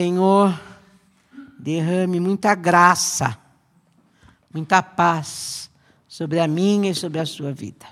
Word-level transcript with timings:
Senhor, 0.00 0.58
derrame 1.58 2.20
muita 2.20 2.54
graça, 2.54 3.36
muita 4.50 4.82
paz 4.82 5.70
sobre 6.08 6.40
a 6.40 6.48
minha 6.48 6.90
e 6.90 6.94
sobre 6.94 7.18
a 7.18 7.26
sua 7.26 7.52
vida. 7.52 7.84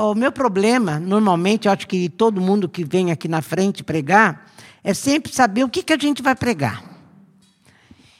O 0.00 0.14
meu 0.14 0.30
problema, 0.30 1.00
normalmente, 1.00 1.66
eu 1.66 1.72
acho 1.72 1.88
que 1.88 2.08
todo 2.08 2.40
mundo 2.40 2.68
que 2.68 2.84
vem 2.84 3.10
aqui 3.10 3.26
na 3.26 3.42
frente 3.42 3.82
pregar, 3.82 4.46
é 4.84 4.94
sempre 4.94 5.32
saber 5.32 5.64
o 5.64 5.68
que, 5.68 5.82
que 5.82 5.92
a 5.92 5.98
gente 5.98 6.22
vai 6.22 6.36
pregar. 6.36 6.84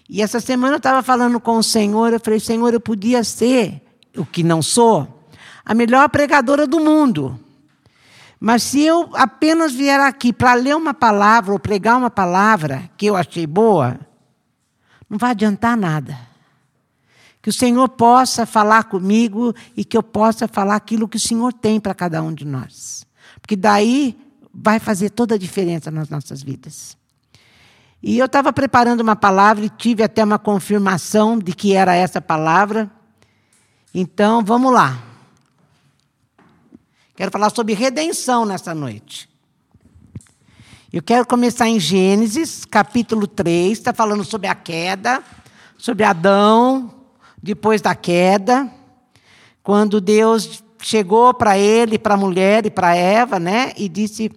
E 0.09 0.21
essa 0.21 0.41
semana 0.41 0.75
eu 0.75 0.79
estava 0.79 1.01
falando 1.01 1.39
com 1.39 1.59
o 1.59 1.63
Senhor, 1.63 2.13
eu 2.13 2.19
falei, 2.19 2.41
Senhor, 2.41 2.75
eu 2.75 2.81
podia 2.81 3.23
ser, 3.23 3.81
o 4.17 4.27
que 4.27 4.43
não 4.43 4.63
sou, 4.63 5.29
a 5.65 5.75
melhor 5.75 6.09
pregadora 6.09 6.67
do 6.67 6.81
mundo. 6.81 7.39
Mas 8.45 8.65
se 8.65 8.81
eu 8.83 9.09
apenas 9.15 9.73
vier 9.73 10.01
aqui 10.01 10.33
para 10.33 10.55
ler 10.55 10.75
uma 10.75 10.93
palavra 10.93 11.53
ou 11.53 11.61
pregar 11.61 11.97
uma 11.97 12.11
palavra 12.11 12.91
que 12.97 13.07
eu 13.07 13.15
achei 13.15 13.47
boa, 13.47 14.01
não 15.09 15.17
vai 15.17 15.31
adiantar 15.31 15.77
nada. 15.77 16.19
Que 17.41 17.51
o 17.51 17.53
Senhor 17.53 17.89
possa 17.91 18.45
falar 18.45 18.83
comigo 18.83 19.55
e 19.77 19.85
que 19.85 19.97
eu 19.97 20.03
possa 20.03 20.49
falar 20.49 20.75
aquilo 20.75 21.07
que 21.07 21.19
o 21.19 21.21
Senhor 21.21 21.53
tem 21.53 21.79
para 21.79 21.95
cada 21.95 22.21
um 22.21 22.35
de 22.35 22.45
nós. 22.45 23.07
Porque 23.41 23.55
daí 23.55 24.19
vai 24.53 24.81
fazer 24.81 25.11
toda 25.11 25.37
a 25.37 25.39
diferença 25.39 25.89
nas 25.93 26.09
nossas 26.09 26.43
vidas. 26.43 26.97
E 28.03 28.19
eu 28.19 28.27
estava 28.27 28.53
preparando 28.53 29.03
uma 29.03 29.15
palavra 29.15 29.65
e 29.65 29.71
tive 29.71 30.03
até 30.03 30.25
uma 30.25 30.37
confirmação 30.41 31.39
de 31.39 31.53
que 31.53 31.75
era 31.75 31.95
essa 31.95 32.21
palavra. 32.21 32.91
Então, 33.95 34.43
vamos 34.45 34.73
lá. 34.73 35.12
Quero 37.23 37.31
falar 37.31 37.51
sobre 37.51 37.73
redenção 37.73 38.45
nessa 38.45 38.75
noite. 38.75 39.29
Eu 40.93 41.01
quero 41.01 41.25
começar 41.25 41.69
em 41.69 41.79
Gênesis, 41.79 42.65
capítulo 42.65 43.29
3, 43.29 43.79
está 43.79 43.95
falando 43.95 44.25
sobre 44.25 44.49
a 44.49 44.57
queda, 44.57 45.23
sobre 45.79 46.03
Adão, 46.03 46.93
depois 47.41 47.81
da 47.81 47.95
queda, 47.95 48.69
quando 49.63 50.01
Deus 50.01 50.65
chegou 50.81 51.33
para 51.33 51.57
ele, 51.57 51.97
para 51.97 52.15
a 52.15 52.17
mulher 52.17 52.67
e 52.67 52.73
para 52.73 52.97
Eva, 52.97 53.39
né, 53.39 53.73
e 53.77 53.89
disse 53.89 54.29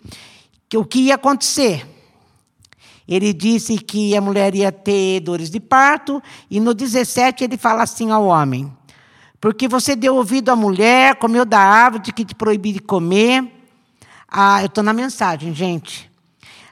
que 0.70 0.78
o 0.78 0.86
que 0.86 1.00
ia 1.00 1.16
acontecer. 1.16 1.88
Ele 3.08 3.34
disse 3.34 3.80
que 3.80 4.16
a 4.16 4.22
mulher 4.22 4.54
ia 4.54 4.72
ter 4.72 5.22
dores 5.22 5.50
de 5.50 5.60
parto, 5.60 6.22
e 6.52 6.60
no 6.60 6.72
17 6.72 7.46
ele 7.46 7.58
fala 7.58 7.82
assim 7.82 8.12
ao 8.12 8.26
homem: 8.26 8.72
porque 9.40 9.68
você 9.68 9.96
deu 9.96 10.16
ouvido 10.16 10.50
à 10.50 10.56
mulher, 10.56 11.16
comeu 11.16 11.46
da 11.46 11.60
árvore 11.60 12.12
que 12.12 12.26
te 12.26 12.36
proibi 12.36 12.74
de 12.74 12.80
comer. 12.80 13.52
Ah, 14.28 14.62
eu 14.62 14.68
estou 14.68 14.84
na 14.84 14.94
mensagem, 14.94 15.54
gente. 15.54 16.12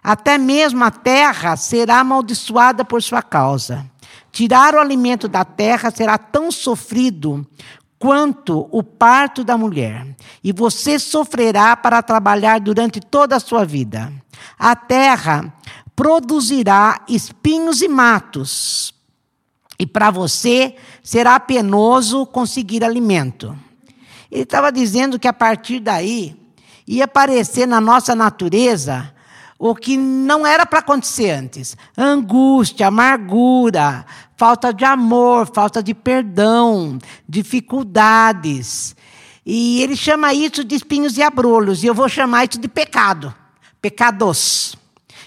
Até 0.03 0.37
mesmo 0.37 0.83
a 0.83 0.91
terra 0.91 1.55
será 1.55 1.99
amaldiçoada 1.99 2.83
por 2.83 3.01
sua 3.01 3.21
causa. 3.21 3.85
Tirar 4.31 4.75
o 4.75 4.79
alimento 4.79 5.27
da 5.27 5.45
terra 5.45 5.91
será 5.91 6.17
tão 6.17 6.51
sofrido 6.51 7.45
quanto 7.97 8.67
o 8.69 8.83
parto 8.83 9.45
da 9.45 9.57
mulher, 9.57 10.05
e 10.43 10.51
você 10.51 10.99
sofrerá 10.99 11.77
para 11.77 12.01
trabalhar 12.01 12.59
durante 12.59 12.99
toda 12.99 13.37
a 13.37 13.39
sua 13.39 13.63
vida. 13.63 14.11
A 14.59 14.75
terra 14.75 15.53
produzirá 15.95 16.99
espinhos 17.07 17.81
e 17.81 17.87
matos, 17.87 18.92
e 19.77 19.85
para 19.85 20.11
você 20.11 20.75
será 21.01 21.39
penoso 21.39 22.25
conseguir 22.25 22.83
alimento. 22.83 23.57
Ele 24.31 24.43
estava 24.43 24.71
dizendo 24.71 25.19
que 25.19 25.27
a 25.27 25.33
partir 25.33 25.79
daí 25.79 26.35
ia 26.87 27.05
aparecer 27.05 27.67
na 27.67 27.79
nossa 27.79 28.15
natureza 28.15 29.13
o 29.57 29.73
que 29.73 29.95
não 29.95 30.45
era 30.45 30.65
para 30.65 30.79
acontecer 30.79 31.31
antes: 31.31 31.77
angústia, 31.97 32.87
amargura, 32.87 34.05
falta 34.35 34.73
de 34.73 34.83
amor, 34.83 35.49
falta 35.53 35.81
de 35.81 35.93
perdão, 35.93 36.97
dificuldades. 37.27 38.95
E 39.45 39.81
ele 39.81 39.95
chama 39.95 40.33
isso 40.33 40.63
de 40.63 40.75
espinhos 40.75 41.17
e 41.17 41.23
abrolhos, 41.23 41.83
e 41.83 41.87
eu 41.87 41.93
vou 41.93 42.07
chamar 42.07 42.45
isso 42.45 42.59
de 42.59 42.67
pecado, 42.67 43.33
pecados. 43.81 44.75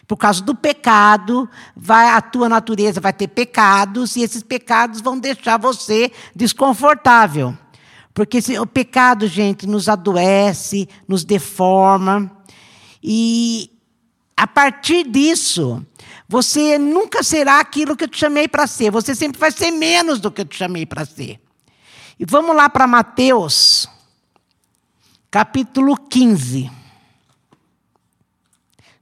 Por 0.06 0.17
causa 0.17 0.41
do 0.43 0.55
pecado, 0.55 1.49
vai, 1.75 2.09
a 2.11 2.21
tua 2.21 2.49
natureza 2.49 3.00
vai 3.00 3.12
ter 3.12 3.28
pecados, 3.28 4.15
e 4.15 4.22
esses 4.22 4.43
pecados 4.43 5.00
vão 5.00 5.19
deixar 5.19 5.59
você 5.59 6.12
desconfortável. 6.34 7.56
Porque 8.15 8.39
o 8.59 8.67
pecado, 8.67 9.27
gente, 9.27 9.67
nos 9.67 9.89
adoece, 9.89 10.89
nos 11.06 11.25
deforma. 11.25 12.31
E 13.03 13.71
a 14.37 14.47
partir 14.47 15.06
disso, 15.06 15.84
você 16.28 16.78
nunca 16.78 17.23
será 17.23 17.61
aquilo 17.61 17.97
que 17.97 18.05
eu 18.05 18.09
te 18.09 18.19
chamei 18.19 18.49
para 18.49 18.67
ser. 18.67 18.91
Você 18.91 19.15
sempre 19.15 19.38
vai 19.38 19.50
ser 19.50 19.71
menos 19.71 20.21
do 20.21 20.31
que 20.31 20.43
eu 20.43 20.47
te 20.47 20.56
chamei 20.56 20.87
para 20.87 21.05
ser. 21.05 21.41
E 22.19 22.25
vamos 22.25 22.56
lá 22.56 22.71
para 22.71 22.87
Mateus, 22.87 23.88
capítulo 25.31 25.97
15. 25.97 26.71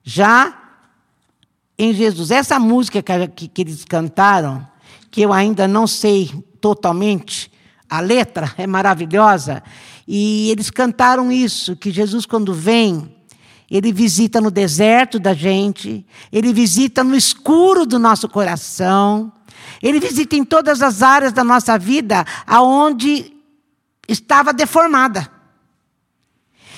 Já 0.03 0.64
em 1.79 1.93
Jesus. 1.93 2.31
Essa 2.31 2.59
música 2.59 3.03
que, 3.03 3.49
que, 3.49 3.63
eles 3.63 3.85
cantaram, 3.85 4.67
que 5.11 5.23
eu 5.23 5.33
ainda 5.33 5.67
não 5.67 5.87
sei 5.87 6.31
totalmente, 6.61 7.51
a 7.89 8.01
letra 8.01 8.53
é 8.59 8.67
maravilhosa, 8.67 9.63
e 10.07 10.51
eles 10.51 10.71
cantaram 10.71 11.33
isso, 11.33 11.77
que 11.77 11.91
Jesus, 11.91 12.27
quando 12.27 12.53
vem, 12.53 13.15
ele 13.71 13.93
visita 13.93 14.41
no 14.41 14.51
deserto 14.51 15.19
da 15.19 15.33
gente, 15.33 16.07
ele 16.31 16.53
visita 16.53 17.03
no 17.03 17.17
escuro 17.17 17.87
do 17.87 17.99
nosso 17.99 18.29
coração, 18.29 19.33
ele 19.83 19.99
visita 19.99 20.37
em 20.37 20.45
todas 20.45 20.83
as 20.83 21.03
áreas 21.03 21.33
da 21.33 21.43
nossa 21.43 21.79
vida 21.79 22.25
aonde 22.47 23.33
estava 24.07 24.53
deformada. 24.53 25.31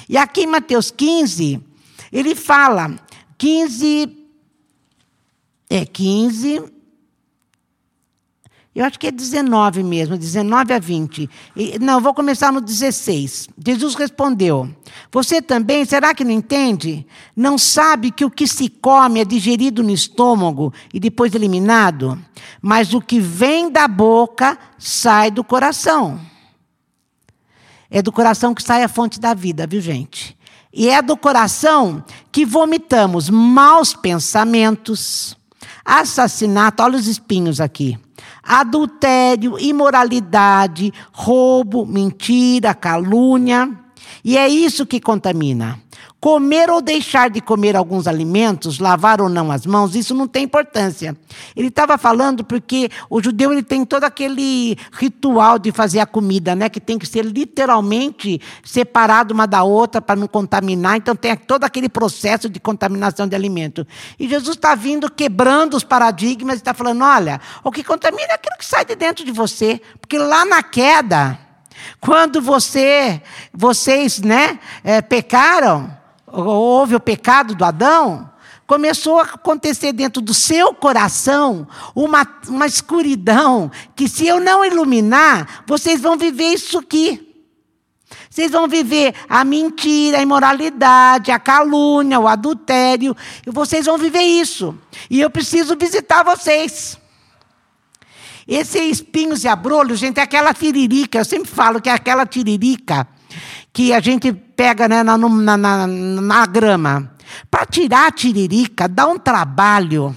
E 0.09 0.17
aqui 0.17 0.43
em 0.43 0.47
Mateus 0.47 0.91
15, 0.93 1.61
ele 2.13 2.35
fala, 2.37 2.95
15, 3.37 4.26
é 5.69 5.85
15. 5.85 6.63
Eu 8.75 8.85
acho 8.85 8.99
que 8.99 9.07
é 9.07 9.11
19 9.11 9.83
mesmo, 9.83 10.19
19 10.19 10.75
a 10.75 10.79
20. 10.79 11.31
E, 11.57 11.79
não, 11.79 11.99
vou 11.99 12.13
começar 12.13 12.53
no 12.53 12.61
16. 12.61 13.49
Jesus 13.67 13.95
respondeu: 13.95 14.69
Você 15.11 15.41
também, 15.41 15.85
será 15.87 16.15
que 16.15 16.23
não 16.23 16.31
entende? 16.31 17.07
Não 17.35 17.57
sabe 17.57 18.11
que 18.11 18.23
o 18.23 18.31
que 18.31 18.47
se 18.47 18.69
come 18.69 19.21
é 19.21 19.25
digerido 19.25 19.83
no 19.83 19.91
estômago 19.91 20.75
e 20.93 21.01
depois 21.01 21.35
eliminado? 21.35 22.23
Mas 22.61 22.93
o 22.93 23.01
que 23.01 23.19
vem 23.19 23.71
da 23.71 23.89
boca 23.89 24.59
sai 24.79 25.31
do 25.31 25.43
coração. 25.43 26.21
É 27.91 28.03
do 28.03 28.13
coração 28.13 28.55
que 28.55 28.63
sai 28.63 28.83
a 28.83 28.89
fonte 28.89 29.19
da 29.19 29.33
vida, 29.33 29.67
viu, 29.67 29.81
gente? 29.81 30.37
E 30.71 30.91
é 30.91 31.01
do 31.01 31.17
coração 31.17 32.05
que 32.31 32.45
vomitamos 32.45 33.31
maus 33.31 33.95
pensamentos 33.95 35.36
assassinato, 35.87 36.83
olha 36.83 36.97
os 36.97 37.07
espinhos 37.07 37.61
aqui. 37.61 37.97
Adultério, 38.43 39.59
imoralidade, 39.59 40.93
roubo, 41.13 41.87
mentira, 41.87 42.75
calúnia. 42.75 43.86
E 44.25 44.37
é 44.37 44.49
isso 44.49 44.87
que 44.87 45.01
contamina. 45.01 45.81
Comer 46.19 46.71
ou 46.71 46.81
deixar 46.81 47.31
de 47.31 47.41
comer 47.41 47.77
alguns 47.77 48.07
alimentos, 48.07 48.79
lavar 48.79 49.21
ou 49.21 49.29
não 49.29 49.53
as 49.53 49.67
mãos, 49.67 49.95
isso 49.95 50.15
não 50.15 50.27
tem 50.27 50.45
importância. 50.45 51.17
Ele 51.55 51.69
estava 51.69 51.97
falando 51.99 52.43
porque 52.43 52.91
o 53.09 53.23
judeu 53.23 53.53
ele 53.53 53.63
tem 53.63 53.85
todo 53.85 54.05
aquele 54.05 54.77
ritual 54.93 55.59
de 55.59 55.71
fazer 55.71 56.01
a 56.01 56.07
comida, 56.07 56.55
né, 56.55 56.69
que 56.69 56.81
tem 56.81 56.99
que 56.99 57.07
ser 57.07 57.25
literalmente 57.25 58.41
separado 58.65 59.35
uma 59.35 59.47
da 59.47 59.63
outra 59.63 60.01
para 60.01 60.17
não 60.17 60.27
contaminar. 60.27 60.97
Então 60.97 61.15
tem 61.15 61.37
todo 61.37 61.65
aquele 61.65 61.89
processo 61.89 62.49
de 62.49 62.59
contaminação 62.59 63.29
de 63.29 63.37
alimento. 63.37 63.87
E 64.19 64.29
Jesus 64.29 64.57
está 64.57 64.75
vindo 64.75 65.11
quebrando 65.11 65.77
os 65.77 65.85
paradigmas 65.85 66.57
e 66.57 66.59
está 66.59 66.75
falando: 66.75 67.05
olha, 67.05 67.41
o 67.63 67.71
que 67.71 67.85
contamina 67.85 68.33
é 68.33 68.35
aquilo 68.35 68.57
que 68.59 68.67
sai 68.67 68.85
de 68.85 68.97
dentro 68.97 69.25
de 69.25 69.31
você, 69.31 69.81
porque 70.01 70.19
lá 70.19 70.45
na 70.45 70.63
queda 70.63 71.46
quando 72.01 72.41
você, 72.41 73.21
vocês, 73.53 74.21
né, 74.21 74.59
é, 74.85 75.01
pecaram, 75.01 75.91
houve 76.27 76.95
o 76.95 77.01
pecado 77.01 77.55
do 77.55 77.65
Adão, 77.65 78.31
começou 78.67 79.21
a 79.21 79.23
acontecer 79.23 79.93
dentro 79.93 80.21
do 80.21 80.35
seu 80.35 80.75
coração 80.75 81.67
uma, 81.95 82.27
uma 82.49 82.67
escuridão 82.67 83.71
que, 83.95 84.09
se 84.09 84.27
eu 84.27 84.41
não 84.41 84.65
iluminar, 84.65 85.65
vocês 85.67 86.01
vão 86.01 86.17
viver 86.17 86.55
isso 86.55 86.79
aqui. 86.79 87.23
Vocês 88.31 88.53
vão 88.53 88.69
viver 88.69 89.15
a 89.29 89.45
mentira, 89.45 90.19
a 90.19 90.23
imoralidade, 90.23 91.33
a 91.33 91.39
calúnia, 91.39 92.21
o 92.21 92.29
adultério, 92.29 93.17
e 93.47 93.51
vocês 93.51 93.87
vão 93.87 93.99
viver 93.99 94.23
isso. 94.23 94.77
E 95.09 95.21
eu 95.21 95.31
preciso 95.31 95.77
visitar 95.77 96.23
vocês. 96.23 96.99
Esse 98.47 98.79
espinhos 98.79 99.43
e 99.45 99.49
abrolhos, 99.49 99.99
gente, 99.99 100.19
é 100.19 100.23
aquela 100.23 100.55
tiririca, 100.55 101.19
eu 101.19 101.25
sempre 101.25 101.51
falo 101.51 101.81
que 101.81 101.89
é 101.89 101.93
aquela 101.93 102.25
tiririca 102.25 103.09
que 103.73 103.93
a 103.93 104.01
gente 104.01 104.33
pega 104.33 104.89
né, 104.89 105.03
na, 105.03 105.19
na, 105.19 105.57
na, 105.57 105.87
na 105.87 106.47
grama. 106.47 107.13
Para 107.51 107.67
tirar 107.67 108.07
a 108.07 108.13
tiririca, 108.13 108.89
dá 108.89 109.07
um 109.07 109.19
trabalho. 109.19 110.17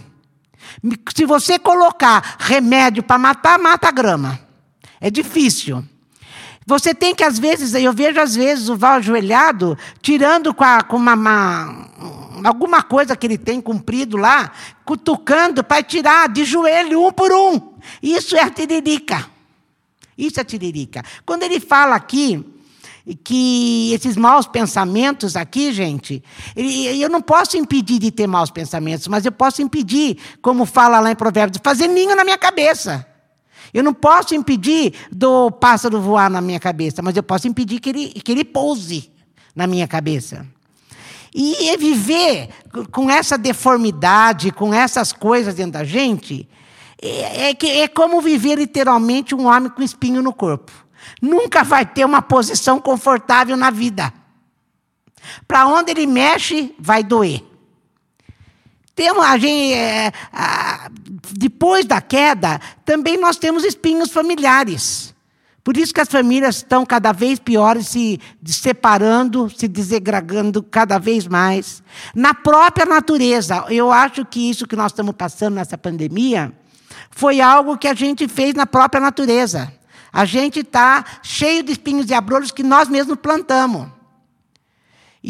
Se 1.14 1.26
você 1.26 1.60
colocar 1.60 2.38
remédio 2.40 3.04
para 3.04 3.18
matar, 3.18 3.60
mata 3.60 3.90
a 3.90 3.92
grama. 3.92 4.40
É 5.02 5.10
difícil. 5.10 5.84
Você 6.70 6.94
tem 6.94 7.16
que, 7.16 7.24
às 7.24 7.40
vezes, 7.40 7.74
eu 7.74 7.92
vejo 7.92 8.22
às 8.22 8.36
vezes 8.36 8.70
o 8.70 8.78
Val 8.78 8.98
ajoelhado, 8.98 9.76
tirando 10.04 10.54
com, 10.54 10.64
a, 10.64 10.84
com 10.84 10.98
uma, 10.98 11.16
uma, 11.16 11.90
alguma 12.44 12.84
coisa 12.84 13.16
que 13.16 13.26
ele 13.26 13.40
tem 13.40 13.60
comprido 13.60 14.16
lá, 14.16 14.52
cutucando 14.86 15.64
para 15.64 15.82
tirar 15.82 16.30
de 16.30 16.46
joelho 16.46 17.04
um 17.04 17.12
por 17.12 17.32
um. 17.32 17.74
Isso 18.04 18.36
é 18.36 18.44
a 18.44 18.52
tiririca. 18.52 19.26
Isso 20.16 20.40
é 20.40 20.44
a 20.44 20.46
tiririca. 20.46 21.04
Quando 21.26 21.42
ele 21.42 21.60
fala 21.60 21.96
aqui 21.96 22.46
que 23.24 23.92
esses 23.92 24.16
maus 24.16 24.46
pensamentos 24.46 25.36
aqui, 25.36 25.74
gente, 25.74 26.24
eu 26.56 27.10
não 27.10 27.20
posso 27.20 27.58
impedir 27.58 27.98
de 27.98 28.12
ter 28.12 28.28
maus 28.28 28.52
pensamentos, 28.52 29.08
mas 29.08 29.26
eu 29.26 29.32
posso 29.32 29.60
impedir, 29.64 30.20
como 30.40 30.68
fala 30.68 31.00
lá 31.00 31.12
em 31.12 31.16
Provérbios, 31.16 31.60
fazer 31.64 31.88
ninho 31.88 32.16
na 32.16 32.24
minha 32.24 32.38
cabeça. 32.38 33.08
Eu 33.74 33.84
não 33.84 33.94
posso 33.94 34.34
impedir 34.36 34.94
do 35.12 35.52
pássaro 35.52 36.02
voar 36.02 36.30
na 36.30 36.42
minha 36.42 36.60
cabeça, 36.60 37.02
mas 37.02 37.16
eu 37.16 37.24
posso 37.24 37.48
impedir 37.48 37.80
que 37.80 37.90
ele, 37.90 38.10
que 38.10 38.32
ele 38.32 38.44
pouse 38.44 39.12
na 39.56 39.68
minha 39.68 39.88
cabeça. 39.88 40.46
E 41.34 41.78
viver 41.78 42.50
com 42.92 43.10
essa 43.10 43.38
deformidade, 43.38 44.52
com 44.52 44.74
essas 44.74 45.14
coisas 45.14 45.54
dentro 45.54 45.74
da 45.74 45.84
gente, 45.84 46.50
é, 47.02 47.52
é, 47.52 47.82
é 47.82 47.88
como 47.88 48.20
viver 48.20 48.58
literalmente 48.58 49.36
um 49.36 49.46
homem 49.46 49.70
com 49.70 49.82
espinho 49.82 50.22
no 50.22 50.34
corpo. 50.34 50.72
Nunca 51.22 51.64
vai 51.64 51.86
ter 51.86 52.06
uma 52.06 52.22
posição 52.22 52.80
confortável 52.80 53.56
na 53.56 53.70
vida. 53.70 54.14
Para 55.48 55.68
onde 55.68 55.92
ele 55.92 56.08
mexe, 56.08 56.74
vai 56.80 57.04
doer. 57.04 57.44
Temos, 58.96 59.24
a 59.24 59.38
gente, 59.38 59.74
é, 59.74 60.12
a, 60.34 60.90
depois 61.32 61.86
da 61.86 62.02
queda, 62.02 62.60
também 62.86 63.18
nós 63.18 63.38
temos 63.38 63.64
espinhos 63.64 64.12
familiares. 64.12 65.14
Por 65.64 65.78
isso 65.78 65.94
que 65.94 66.02
as 66.02 66.08
famílias 66.08 66.58
estão 66.58 66.86
cada 66.86 67.12
vez 67.12 67.38
piores, 67.38 67.90
se 67.90 68.20
separando, 68.46 69.50
se 69.50 69.68
desegregando 69.68 70.64
cada 70.64 70.98
vez 70.98 71.28
mais. 71.28 71.84
Na 72.16 72.34
própria 72.34 72.86
natureza, 72.86 73.66
eu 73.70 73.92
acho 73.92 74.26
que 74.26 74.50
isso 74.50 74.66
que 74.66 74.76
nós 74.76 74.92
estamos 74.92 75.14
passando 75.16 75.56
nessa 75.56 75.78
pandemia 75.78 76.52
foi 77.12 77.42
algo 77.42 77.78
que 77.78 77.88
a 77.88 77.94
gente 77.94 78.28
fez 78.28 78.54
na 78.56 78.66
própria 78.66 79.02
natureza. 79.02 79.72
A 80.12 80.26
gente 80.26 80.62
está 80.62 81.06
cheio 81.22 81.62
de 81.62 81.74
espinhos 81.74 82.10
e 82.10 82.14
abrolhos 82.14 82.52
que 82.52 82.64
nós 82.64 82.90
mesmos 82.90 83.18
plantamos. 83.22 83.99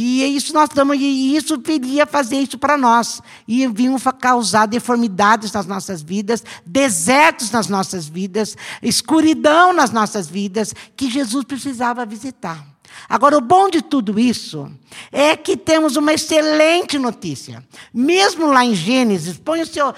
E 0.01 0.23
isso 0.33 0.53
nós 0.53 0.69
estamos, 0.69 0.95
e 0.97 1.35
isso 1.35 1.59
viria 1.59 2.05
fazer 2.05 2.37
isso 2.37 2.57
para 2.57 2.77
nós. 2.77 3.21
E 3.45 3.67
vinham 3.67 3.99
causar 4.17 4.65
deformidades 4.65 5.51
nas 5.51 5.65
nossas 5.65 6.01
vidas, 6.01 6.41
desertos 6.65 7.51
nas 7.51 7.67
nossas 7.67 8.07
vidas, 8.07 8.55
escuridão 8.81 9.73
nas 9.73 9.91
nossas 9.91 10.29
vidas, 10.29 10.73
que 10.95 11.11
Jesus 11.11 11.43
precisava 11.43 12.05
visitar. 12.05 12.65
Agora, 13.09 13.37
o 13.37 13.41
bom 13.41 13.69
de 13.69 13.81
tudo 13.81 14.17
isso 14.17 14.71
é 15.11 15.35
que 15.35 15.57
temos 15.57 15.97
uma 15.97 16.13
excelente 16.13 16.97
notícia. 16.97 17.61
Mesmo 17.93 18.47
lá 18.47 18.63
em 18.63 18.73
Gênesis, 18.73 19.37
põe 19.37 19.61
o 19.61 19.65
seu. 19.65 19.93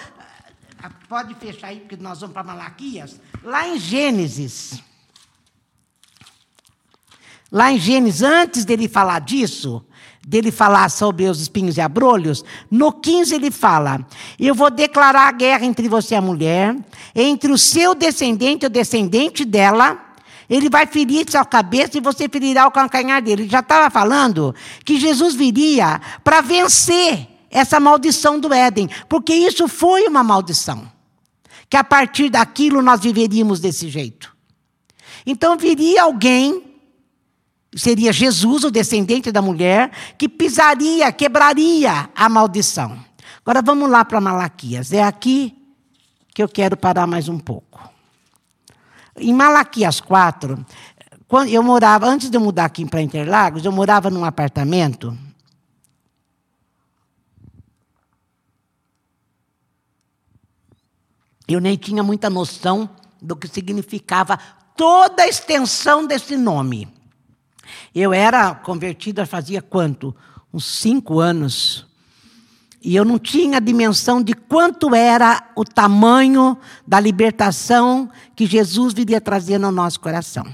Pode 1.07 1.36
fechar 1.36 1.68
aí, 1.68 1.80
porque 1.80 1.95
nós 1.98 2.21
vamos 2.21 2.33
para 2.33 2.44
Malaquias. 2.44 3.21
Lá 3.44 3.68
em 3.68 3.80
Gênesis. 3.80 4.81
Lá 7.51 7.71
em 7.71 7.77
Gênesis, 7.77 8.24
antes 8.24 8.65
dele 8.65 8.88
falar 8.88 9.19
disso, 9.19 9.86
dele 10.25 10.51
falar 10.51 10.89
sobre 10.89 11.25
os 11.25 11.41
espinhos 11.41 11.77
e 11.77 11.81
abrolhos, 11.81 12.45
no 12.69 12.91
15 12.91 13.33
ele 13.33 13.51
fala: 13.51 14.06
Eu 14.39 14.53
vou 14.53 14.69
declarar 14.69 15.27
a 15.27 15.31
guerra 15.31 15.65
entre 15.65 15.88
você 15.88 16.13
e 16.13 16.18
a 16.18 16.21
mulher, 16.21 16.75
entre 17.15 17.51
o 17.51 17.57
seu 17.57 17.95
descendente 17.95 18.65
e 18.65 18.68
o 18.68 18.69
descendente 18.69 19.44
dela. 19.44 20.07
Ele 20.50 20.69
vai 20.69 20.85
ferir 20.85 21.25
sua 21.29 21.45
cabeça 21.45 21.97
e 21.97 22.01
você 22.01 22.27
ferirá 22.27 22.68
o 22.68 22.71
calcanhar 22.71 23.21
dele. 23.21 23.44
Ele 23.44 23.50
já 23.50 23.62
estava 23.62 23.89
falando 23.89 24.53
que 24.83 25.00
Jesus 25.00 25.33
viria 25.33 26.01
para 26.25 26.41
vencer 26.41 27.25
essa 27.50 27.79
maldição 27.79 28.38
do 28.38 28.53
Éden, 28.53 28.89
porque 29.07 29.33
isso 29.33 29.67
foi 29.69 30.07
uma 30.07 30.24
maldição. 30.24 30.91
Que 31.69 31.77
a 31.77 31.83
partir 31.85 32.29
daquilo 32.29 32.81
nós 32.81 33.00
viveríamos 33.00 33.62
desse 33.62 33.89
jeito. 33.89 34.35
Então 35.25 35.57
viria 35.57 36.03
alguém 36.03 36.70
Seria 37.75 38.12
Jesus, 38.12 38.65
o 38.65 38.71
descendente 38.71 39.31
da 39.31 39.41
mulher, 39.41 39.91
que 40.18 40.27
pisaria, 40.27 41.12
quebraria 41.12 42.09
a 42.13 42.27
maldição. 42.27 43.00
Agora 43.41 43.62
vamos 43.62 43.89
lá 43.89 44.03
para 44.03 44.19
Malaquias. 44.19 44.91
É 44.91 45.01
aqui 45.01 45.56
que 46.33 46.44
eu 46.44 46.50
quero 46.50 46.75
parar 46.75 47.07
mais 47.07 47.29
um 47.29 47.39
pouco. 47.39 47.89
Em 49.18 49.33
Malaquias 49.33 50.01
4, 50.01 50.65
quando 51.27 51.50
eu 51.50 51.63
morava, 51.63 52.07
antes 52.07 52.29
de 52.29 52.35
eu 52.35 52.41
mudar 52.41 52.65
aqui 52.65 52.85
para 52.85 53.01
Interlagos, 53.01 53.63
eu 53.63 53.71
morava 53.71 54.09
num 54.09 54.25
apartamento. 54.25 55.17
Eu 61.47 61.62
nem 61.62 61.77
tinha 61.77 62.03
muita 62.03 62.29
noção 62.29 62.89
do 63.21 63.35
que 63.35 63.47
significava 63.47 64.38
toda 64.75 65.24
a 65.24 65.27
extensão 65.27 66.06
desse 66.06 66.35
nome. 66.35 67.00
Eu 67.93 68.13
era 68.13 68.55
convertida 68.55 69.25
fazia 69.25 69.61
quanto? 69.61 70.15
Uns 70.53 70.65
cinco 70.65 71.19
anos. 71.19 71.85
E 72.81 72.95
eu 72.95 73.05
não 73.05 73.19
tinha 73.19 73.57
a 73.57 73.59
dimensão 73.59 74.23
de 74.23 74.33
quanto 74.33 74.95
era 74.95 75.51
o 75.55 75.63
tamanho 75.63 76.57
da 76.88 76.99
libertação 76.99 78.09
que 78.35 78.45
Jesus 78.45 78.93
viria 78.93 79.21
trazer 79.21 79.59
no 79.59 79.71
nosso 79.71 79.99
coração. 79.99 80.45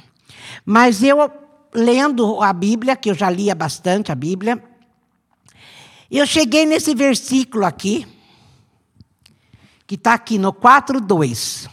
Mas 0.65 1.01
eu, 1.03 1.31
lendo 1.73 2.41
a 2.41 2.51
Bíblia, 2.51 2.97
que 2.97 3.09
eu 3.09 3.15
já 3.15 3.29
lia 3.29 3.55
bastante 3.55 4.11
a 4.11 4.15
Bíblia, 4.15 4.61
eu 6.09 6.25
cheguei 6.25 6.65
nesse 6.65 6.93
versículo 6.95 7.65
aqui, 7.65 8.05
que 9.85 9.95
está 9.95 10.13
aqui 10.13 10.37
no 10.37 10.51
4,2. 10.51 11.69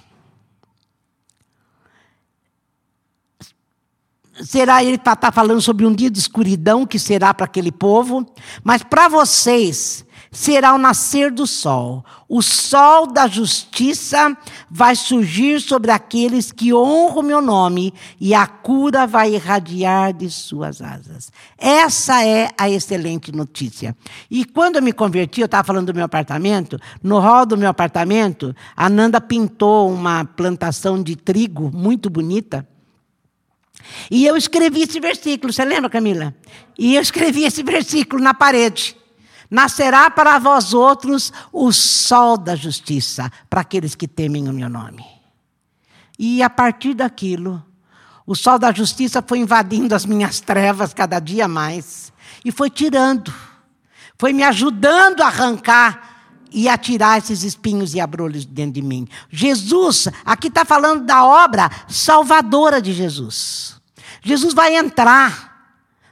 Será 4.43 4.83
ele 4.83 4.97
está 4.97 5.15
tá 5.15 5.31
falando 5.31 5.61
sobre 5.61 5.87
um 5.87 5.95
dia 5.95 6.11
de 6.11 6.19
escuridão 6.19 6.87
que 6.87 6.99
será 6.99 7.33
para 7.33 7.45
aquele 7.45 7.71
povo, 7.71 8.27
mas 8.63 8.83
para 8.83 9.09
vocês 9.09 10.05
será 10.35 10.75
o 10.75 10.79
nascer 10.79 11.31
do 11.31 11.47
sol. 11.47 12.05
O 12.29 12.43
sol 12.43 13.07
da 13.07 13.29
justiça 13.29 14.37
vai 14.69 14.97
surgir 14.97 15.61
sobre 15.61 15.93
aqueles 15.93 16.50
que 16.50 16.75
honram 16.75 17.21
o 17.21 17.23
meu 17.23 17.41
nome, 17.41 17.95
e 18.21 18.35
a 18.35 18.47
cura 18.47 19.07
vai 19.07 19.35
irradiar 19.35 20.12
de 20.12 20.29
suas 20.29 20.83
asas. 20.83 21.31
Essa 21.57 22.25
é 22.25 22.50
a 22.59 22.69
excelente 22.69 23.31
notícia. 23.31 23.97
E 24.29 24.45
quando 24.45 24.76
eu 24.76 24.83
me 24.83 24.93
converti, 24.93 25.41
eu 25.41 25.47
estava 25.47 25.64
falando 25.64 25.93
do 25.93 25.95
meu 25.95 26.05
apartamento, 26.05 26.79
no 27.03 27.21
hall 27.21 27.47
do 27.47 27.57
meu 27.57 27.69
apartamento, 27.69 28.55
a 28.76 28.88
Nanda 28.88 29.21
pintou 29.21 29.91
uma 29.91 30.25
plantação 30.25 31.00
de 31.00 31.14
trigo 31.14 31.71
muito 31.73 32.11
bonita. 32.11 32.67
E 34.11 34.26
eu 34.26 34.37
escrevi 34.37 34.83
esse 34.83 35.00
versículo, 35.00 35.53
você 35.53 35.64
lembra, 35.64 35.91
Camila? 35.91 36.35
E 36.79 36.95
eu 36.97 37.03
escrevi 37.03 37.45
esse 37.45 37.62
versículo 37.62 38.23
na 38.23 38.35
parede. 38.35 38.97
Nascerá 39.50 40.11
para 40.11 40.38
vós 40.38 40.75
outros 40.75 41.33
o 41.53 41.73
sol 41.73 42.37
da 42.37 42.57
justiça, 42.57 43.31
para 43.49 43.61
aqueles 43.61 43.95
que 43.95 44.09
temem 44.09 44.49
o 44.49 44.53
meu 44.53 44.69
nome. 44.69 45.05
E 46.19 46.43
a 46.43 46.50
partir 46.50 46.95
daquilo, 46.95 47.64
o 48.26 48.35
sol 48.35 48.59
da 48.59 48.73
justiça 48.73 49.23
foi 49.26 49.38
invadindo 49.38 49.95
as 49.95 50.07
minhas 50.07 50.41
trevas 50.41 50.95
cada 50.95 51.21
dia 51.21 51.47
mais 51.47 52.12
e 52.45 52.50
foi 52.50 52.71
tirando, 52.71 53.33
foi 54.17 54.33
me 54.33 54.43
ajudando 54.43 55.21
a 55.21 55.26
arrancar 55.26 56.14
e 56.50 56.69
a 56.69 56.79
tirar 56.79 57.19
esses 57.19 57.43
espinhos 57.43 57.95
e 57.95 58.00
abrolhos 58.00 58.47
dentro 58.47 58.75
de 58.75 58.83
mim. 58.83 59.09
Jesus, 59.29 60.09
aqui 60.25 60.47
está 60.47 60.64
falando 60.64 61.05
da 61.05 61.25
obra 61.25 61.69
salvadora 61.88 62.81
de 62.81 62.93
Jesus. 62.93 63.74
Jesus 64.25 64.54
vai 64.54 64.75
entrar 64.76 65.54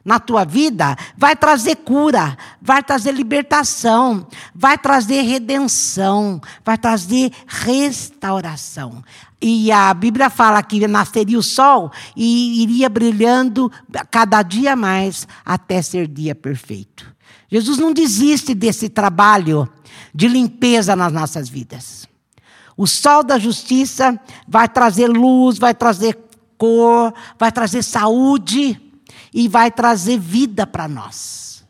na 0.05 0.19
tua 0.19 0.45
vida, 0.45 0.97
vai 1.17 1.37
trazer 1.37 1.77
cura, 1.77 2.37
vai 2.61 2.83
trazer 2.83 3.13
libertação, 3.13 4.27
vai 4.55 4.77
trazer 4.77 5.23
redenção, 5.23 6.41
vai 6.65 6.77
trazer 6.77 7.31
restauração. 7.47 9.03
E 9.41 9.71
a 9.73 9.93
Bíblia 9.95 10.29
fala 10.29 10.63
que 10.63 10.87
nasceria 10.87 11.39
o 11.39 11.43
sol 11.43 11.91
e 12.17 12.63
iria 12.63 12.89
brilhando 12.89 13.71
cada 14.11 14.43
dia 14.43 14.77
mais 14.77 15.27
até 15.45 15.81
ser 15.81 16.07
dia 16.07 16.35
perfeito. 16.35 17.13
Jesus 17.51 17.79
não 17.79 17.93
desiste 17.93 18.55
desse 18.55 18.89
trabalho 18.89 19.69
de 20.15 20.27
limpeza 20.29 20.97
nas 20.97 21.13
nossas 21.13 21.49
vidas. 21.49 22.09
O 22.77 22.87
sol 22.87 23.23
da 23.23 23.39
justiça 23.39 24.19
vai 24.49 24.69
trazer 24.69 25.07
luz, 25.09 25.59
vai 25.59 25.75
trazer 25.75 26.19
vai 27.39 27.51
trazer 27.51 27.83
saúde 27.83 28.81
e 29.33 29.49
vai 29.49 29.71
trazer 29.71 30.19
vida 30.19 30.67
para 30.67 30.89
nós. 30.89 31.65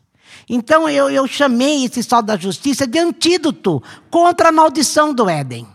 Então 0.49 0.89
eu, 0.89 1.09
eu 1.09 1.25
chamei 1.27 1.85
esse 1.85 2.03
sol 2.03 2.21
da 2.21 2.37
justiça 2.37 2.85
de 2.85 2.99
antídoto 2.99 3.81
contra 4.09 4.49
a 4.49 4.51
maldição 4.51 5.13
do 5.13 5.29
Éden. 5.29 5.67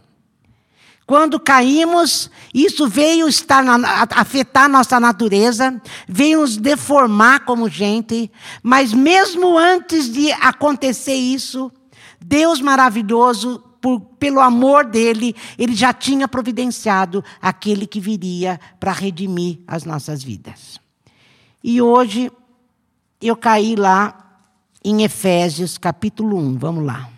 Quando 1.06 1.40
caímos, 1.40 2.30
isso 2.52 2.87
veio 2.87 3.26
estar 3.28 3.64
na, 3.64 4.06
afetar 4.10 4.68
nossa 4.68 5.00
natureza, 5.00 5.80
veio 6.06 6.40
nos 6.40 6.58
deformar 6.58 7.46
como 7.46 7.66
gente, 7.66 8.30
mas 8.62 8.92
mesmo 8.92 9.56
antes 9.56 10.12
de 10.12 10.30
acontecer 10.32 11.14
isso, 11.14 11.72
Deus 12.20 12.60
maravilhoso, 12.60 13.64
por, 13.80 14.00
pelo 14.18 14.40
amor 14.40 14.85
dele, 14.85 15.35
ele 15.56 15.75
já 15.75 15.92
tinha 15.92 16.28
providenciado 16.28 17.25
aquele 17.40 17.87
que 17.87 18.00
viria 18.00 18.61
para 18.78 18.92
redimir 18.92 19.61
as 19.66 19.85
nossas 19.85 20.23
vidas. 20.23 20.80
E 21.62 21.80
hoje 21.80 22.30
eu 23.20 23.37
caí 23.37 23.75
lá 23.75 24.40
em 24.85 25.02
Efésios 25.02 25.76
capítulo 25.76 26.37
1, 26.37 26.58
vamos 26.58 26.85
lá. 26.85 27.11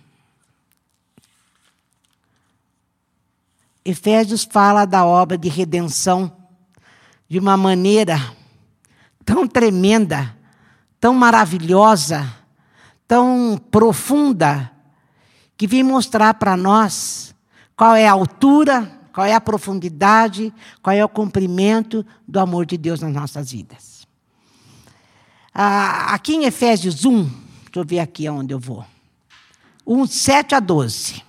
Efésios 3.84 4.44
fala 4.44 4.84
da 4.84 5.04
obra 5.04 5.38
de 5.38 5.48
redenção 5.48 6.30
de 7.28 7.38
uma 7.38 7.56
maneira 7.56 8.18
tão 9.24 9.46
tremenda, 9.46 10.36
tão 10.98 11.14
maravilhosa, 11.14 12.30
tão 13.06 13.60
profunda, 13.70 14.70
que 15.60 15.66
vem 15.66 15.82
mostrar 15.82 16.32
para 16.32 16.56
nós 16.56 17.34
qual 17.76 17.94
é 17.94 18.08
a 18.08 18.12
altura, 18.12 18.90
qual 19.12 19.26
é 19.26 19.34
a 19.34 19.40
profundidade, 19.42 20.50
qual 20.82 20.96
é 20.96 21.04
o 21.04 21.08
comprimento 21.08 22.02
do 22.26 22.40
amor 22.40 22.64
de 22.64 22.78
Deus 22.78 23.00
nas 23.00 23.12
nossas 23.12 23.52
vidas. 23.52 24.06
Ah, 25.52 26.14
aqui 26.14 26.32
em 26.32 26.44
Efésios 26.46 27.04
1, 27.04 27.24
deixa 27.24 27.34
eu 27.74 27.84
ver 27.84 27.98
aqui 27.98 28.26
aonde 28.26 28.54
eu 28.54 28.58
vou. 28.58 28.86
1, 29.86 30.06
7 30.06 30.54
a 30.54 30.60
12. 30.60 31.22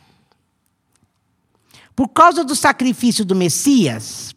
Por 1.93 2.07
causa 2.07 2.41
do 2.45 2.55
sacrifício 2.55 3.25
do 3.25 3.35
Messias, 3.35 4.33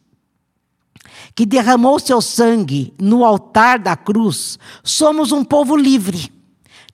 que 1.37 1.47
derramou 1.47 2.01
seu 2.01 2.21
sangue 2.21 2.93
no 3.01 3.25
altar 3.25 3.79
da 3.79 3.95
cruz, 3.95 4.59
somos 4.83 5.31
um 5.31 5.45
povo 5.45 5.77
livre. 5.77 6.34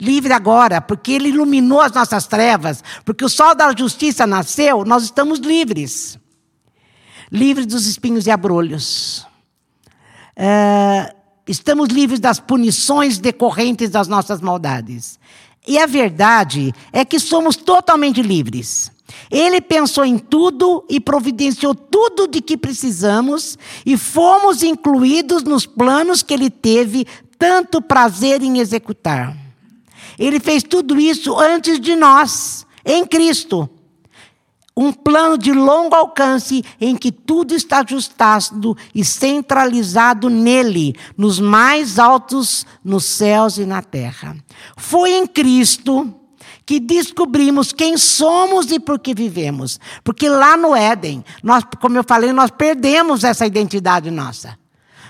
Livre 0.01 0.33
agora, 0.33 0.81
porque 0.81 1.13
ele 1.13 1.29
iluminou 1.29 1.81
as 1.81 1.93
nossas 1.93 2.27
trevas, 2.27 2.83
porque 3.05 3.25
o 3.25 3.29
sol 3.29 3.55
da 3.55 3.75
justiça 3.77 4.27
nasceu, 4.27 4.85
nós 4.85 5.05
estamos 5.05 5.39
livres. 5.39 6.19
Livres 7.31 7.67
dos 7.67 7.87
espinhos 7.87 8.27
e 8.27 8.31
abrolhos. 8.31 9.27
É, 10.35 11.15
estamos 11.47 11.91
livres 11.91 12.19
das 12.19 12.41
punições 12.41 13.19
decorrentes 13.19 13.91
das 13.91 14.09
nossas 14.09 14.41
maldades. 14.41 15.19
E 15.67 15.79
a 15.79 15.85
verdade 15.85 16.73
é 16.93 17.05
que 17.05 17.21
somos 17.21 17.55
totalmente 17.57 18.23
livres. 18.23 18.91
Ele 19.31 19.61
pensou 19.61 20.05
em 20.05 20.17
tudo 20.17 20.85
e 20.89 20.99
providenciou 20.99 21.75
tudo 21.75 22.27
de 22.27 22.41
que 22.41 22.57
precisamos 22.57 23.59
e 23.85 23.99
fomos 23.99 24.63
incluídos 24.63 25.43
nos 25.43 25.67
planos 25.67 26.23
que 26.23 26.33
ele 26.33 26.49
teve 26.49 27.07
tanto 27.39 27.83
prazer 27.83 28.43
em 28.43 28.59
executar. 28.59 29.37
Ele 30.21 30.39
fez 30.39 30.63
tudo 30.63 31.01
isso 31.01 31.35
antes 31.39 31.81
de 31.81 31.97
nós, 31.97 32.67
em 32.85 33.07
Cristo. 33.07 33.69
Um 34.77 34.93
plano 34.93 35.39
de 35.39 35.51
longo 35.51 35.95
alcance 35.95 36.63
em 36.79 36.95
que 36.95 37.11
tudo 37.11 37.55
está 37.55 37.81
ajustado 37.81 38.77
e 38.95 39.03
centralizado 39.03 40.29
nele, 40.29 40.95
nos 41.17 41.41
mais 41.41 41.99
altos, 41.99 42.67
nos 42.85 43.05
céus 43.05 43.57
e 43.57 43.65
na 43.65 43.81
terra. 43.81 44.37
Foi 44.77 45.13
em 45.13 45.27
Cristo 45.27 46.15
que 46.67 46.79
descobrimos 46.79 47.73
quem 47.73 47.97
somos 47.97 48.71
e 48.71 48.79
por 48.79 48.99
que 48.99 49.15
vivemos. 49.15 49.81
Porque 50.05 50.29
lá 50.29 50.57
no 50.57 50.77
Éden, 50.77 51.25
nós, 51.43 51.65
como 51.81 51.97
eu 51.97 52.05
falei, 52.05 52.33
nós 52.33 52.51
perdemos 52.51 53.25
essa 53.25 53.47
identidade 53.47 54.11
nossa. 54.11 54.59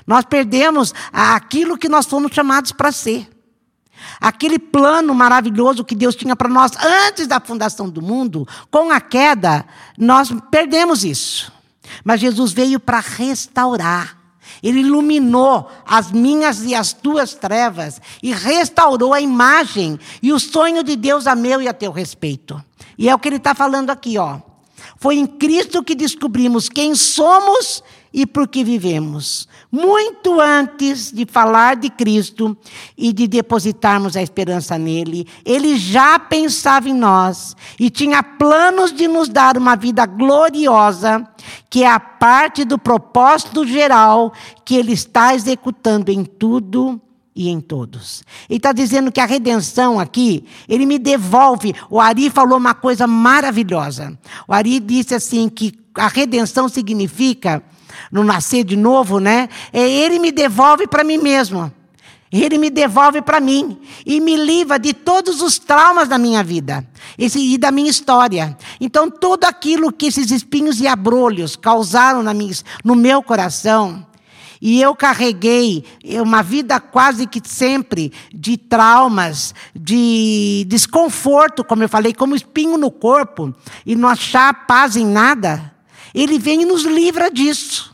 Nós 0.07 0.25
perdemos 0.25 0.95
aquilo 1.13 1.77
que 1.77 1.89
nós 1.89 2.07
fomos 2.07 2.33
chamados 2.33 2.73
para 2.73 2.91
ser. 2.91 3.29
Aquele 4.21 4.59
plano 4.59 5.15
maravilhoso 5.15 5.85
que 5.85 5.95
Deus 5.95 6.15
tinha 6.15 6.37
para 6.37 6.49
nós 6.49 6.73
antes 7.07 7.27
da 7.27 7.41
fundação 7.41 7.89
do 7.89 8.03
mundo, 8.03 8.47
com 8.71 8.91
a 8.91 9.01
queda, 9.01 9.65
nós 9.97 10.31
perdemos 10.51 11.05
isso. 11.05 11.53
Mas 12.05 12.21
Jesus 12.21 12.53
veio 12.53 12.79
para 12.79 13.01
restaurar. 13.01 14.19
Ele 14.63 14.81
iluminou 14.81 15.71
as 15.87 16.11
minhas 16.11 16.65
e 16.65 16.75
as 16.75 16.93
tuas 16.93 17.35
trevas 17.35 18.01
e 18.23 18.33
restaurou 18.33 19.15
a 19.15 19.21
imagem 19.21 19.99
e 20.23 20.33
o 20.33 20.41
sonho 20.41 20.83
de 20.83 20.97
Deus 20.97 21.27
a 21.27 21.35
meu 21.35 21.63
e 21.63 21.69
a 21.69 21.73
teu 21.73 21.93
respeito. 21.93 22.63
E 22.99 23.09
é 23.09 23.15
o 23.15 23.19
que 23.19 23.29
ele 23.29 23.37
está 23.37 23.55
falando 23.55 23.91
aqui, 23.91 24.19
ó. 24.19 24.39
Foi 24.99 25.17
em 25.17 25.27
Cristo 25.27 25.83
que 25.83 25.95
descobrimos 25.95 26.69
quem 26.69 26.95
somos 26.95 27.83
por 28.27 28.49
que 28.49 28.65
vivemos. 28.65 29.49
Muito 29.71 30.41
antes 30.41 31.13
de 31.13 31.25
falar 31.25 31.77
de 31.77 31.89
Cristo 31.89 32.57
e 32.97 33.13
de 33.13 33.29
depositarmos 33.29 34.17
a 34.17 34.23
esperança 34.23 34.77
nele, 34.77 35.27
ele 35.45 35.77
já 35.77 36.19
pensava 36.19 36.89
em 36.89 36.95
nós 36.95 37.57
e 37.79 37.89
tinha 37.89 38.23
planos 38.23 38.93
de 38.93 39.07
nos 39.07 39.29
dar 39.29 39.57
uma 39.57 39.77
vida 39.77 40.05
gloriosa, 40.07 41.27
que 41.69 41.85
é 41.85 41.89
a 41.89 42.01
parte 42.01 42.65
do 42.65 42.79
propósito 42.79 43.67
geral 43.67 44.33
que 44.65 44.75
ele 44.75 44.93
está 44.93 45.35
executando 45.35 46.11
em 46.11 46.25
tudo 46.25 47.01
e 47.35 47.49
em 47.49 47.61
todos. 47.61 48.25
Ele 48.49 48.57
está 48.57 48.73
dizendo 48.73 49.13
que 49.13 49.21
a 49.21 49.27
redenção 49.27 50.01
aqui, 50.01 50.45
ele 50.69 50.85
me 50.85 50.99
devolve. 50.99 51.75
O 51.89 52.01
Ari 52.01 52.29
falou 52.29 52.59
uma 52.59 52.75
coisa 52.75 53.07
maravilhosa. 53.07 54.19
O 54.49 54.53
Ari 54.53 54.81
disse 54.81 55.15
assim 55.15 55.49
que 55.49 55.73
a 55.95 56.09
redenção 56.09 56.69
significa 56.69 57.63
no 58.11 58.25
nascer 58.25 58.65
de 58.65 58.77
novo, 58.77 59.19
né? 59.19 59.49
É 59.73 59.89
ele 59.89 60.19
me 60.19 60.33
devolve 60.33 60.87
para 60.87 61.05
mim 61.05 61.19
mesmo. 61.19 61.73
Ele 62.33 62.59
me 62.59 62.71
devolve 62.71 63.21
para 63.21 63.41
mim 63.41 63.81
e 64.07 64.21
me 64.21 64.37
livra 64.37 64.79
de 64.79 64.95
todos 64.95 65.43
os 65.43 65.59
traumas 65.59 66.09
da 66.09 66.17
minha 66.17 66.45
vida 66.45 66.87
e 67.19 67.59
da 67.59 67.73
minha 67.73 67.91
história. 67.91 68.57
Então, 68.81 69.11
tudo 69.11 69.45
aquilo 69.45 69.93
que 69.93 70.07
esses 70.07 70.31
espinhos 70.31 70.81
e 70.81 70.87
abrolhos 70.87 71.57
causaram 71.57 72.23
minha, 72.33 72.55
no 72.85 72.95
meu 72.95 73.21
coração, 73.21 74.07
e 74.63 74.81
eu 74.81 74.95
carreguei 74.95 75.85
uma 76.23 76.43
vida 76.43 76.79
quase 76.79 77.27
que 77.27 77.41
sempre 77.43 78.13
de 78.33 78.57
traumas, 78.57 79.55
de 79.75 80.65
desconforto, 80.69 81.65
como 81.65 81.83
eu 81.83 81.89
falei, 81.89 82.13
como 82.13 82.37
espinho 82.37 82.77
no 82.77 82.91
corpo, 82.91 83.53
e 83.87 83.97
não 83.97 84.09
achar 84.09 84.67
paz 84.67 84.97
em 84.97 85.07
nada. 85.07 85.75
Ele 86.15 86.39
vem 86.39 86.63
e 86.63 86.67
nos 86.67 86.83
livra 86.83 87.31
disso. 87.31 87.90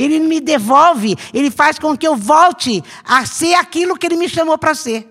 Ele 0.00 0.18
me 0.20 0.40
devolve, 0.40 1.16
ele 1.34 1.50
faz 1.50 1.78
com 1.78 1.96
que 1.96 2.06
eu 2.06 2.16
volte 2.16 2.82
a 3.04 3.26
ser 3.26 3.54
aquilo 3.54 3.96
que 3.96 4.06
ele 4.06 4.16
me 4.16 4.28
chamou 4.28 4.56
para 4.56 4.74
ser. 4.74 5.06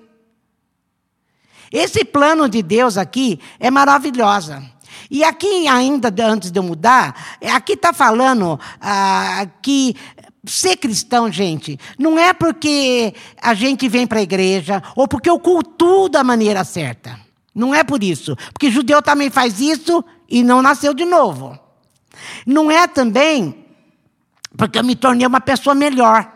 Esse 1.72 2.04
plano 2.04 2.50
de 2.50 2.64
Deus 2.64 2.98
aqui 2.98 3.40
é 3.60 3.70
maravilhosa. 3.70 4.64
E 5.12 5.24
aqui, 5.24 5.68
ainda 5.68 6.14
antes 6.26 6.52
de 6.52 6.60
eu 6.60 6.64
mudar, 6.64 7.38
aqui 7.54 7.74
está 7.74 7.94
falando 7.94 8.60
ah, 8.82 9.48
que 9.62 9.96
ser 10.46 10.78
cristão, 10.78 11.32
gente, 11.32 11.80
não 11.98 12.18
é 12.18 12.34
porque 12.34 13.14
a 13.42 13.54
gente 13.54 13.88
vem 13.88 14.08
para 14.08 14.20
a 14.20 14.24
igreja 14.24 14.82
ou 14.96 15.08
porque 15.08 15.30
eu 15.30 15.40
cultuo 15.40 16.10
da 16.10 16.24
maneira 16.24 16.64
certa. 16.64 17.20
Não 17.54 17.74
é 17.74 17.84
por 17.84 18.04
isso. 18.04 18.36
Porque 18.54 18.72
judeu 18.72 19.02
também 19.02 19.30
faz 19.30 19.60
isso 19.60 20.04
e 20.28 20.44
não 20.44 20.62
nasceu 20.62 20.94
de 20.94 21.06
novo. 21.06 21.58
Não 22.46 22.72
é 22.72 22.88
também 22.88 23.66
porque 24.58 24.80
eu 24.80 24.84
me 24.84 24.96
tornei 24.96 25.26
uma 25.26 25.42
pessoa 25.42 25.76
melhor 25.76 26.30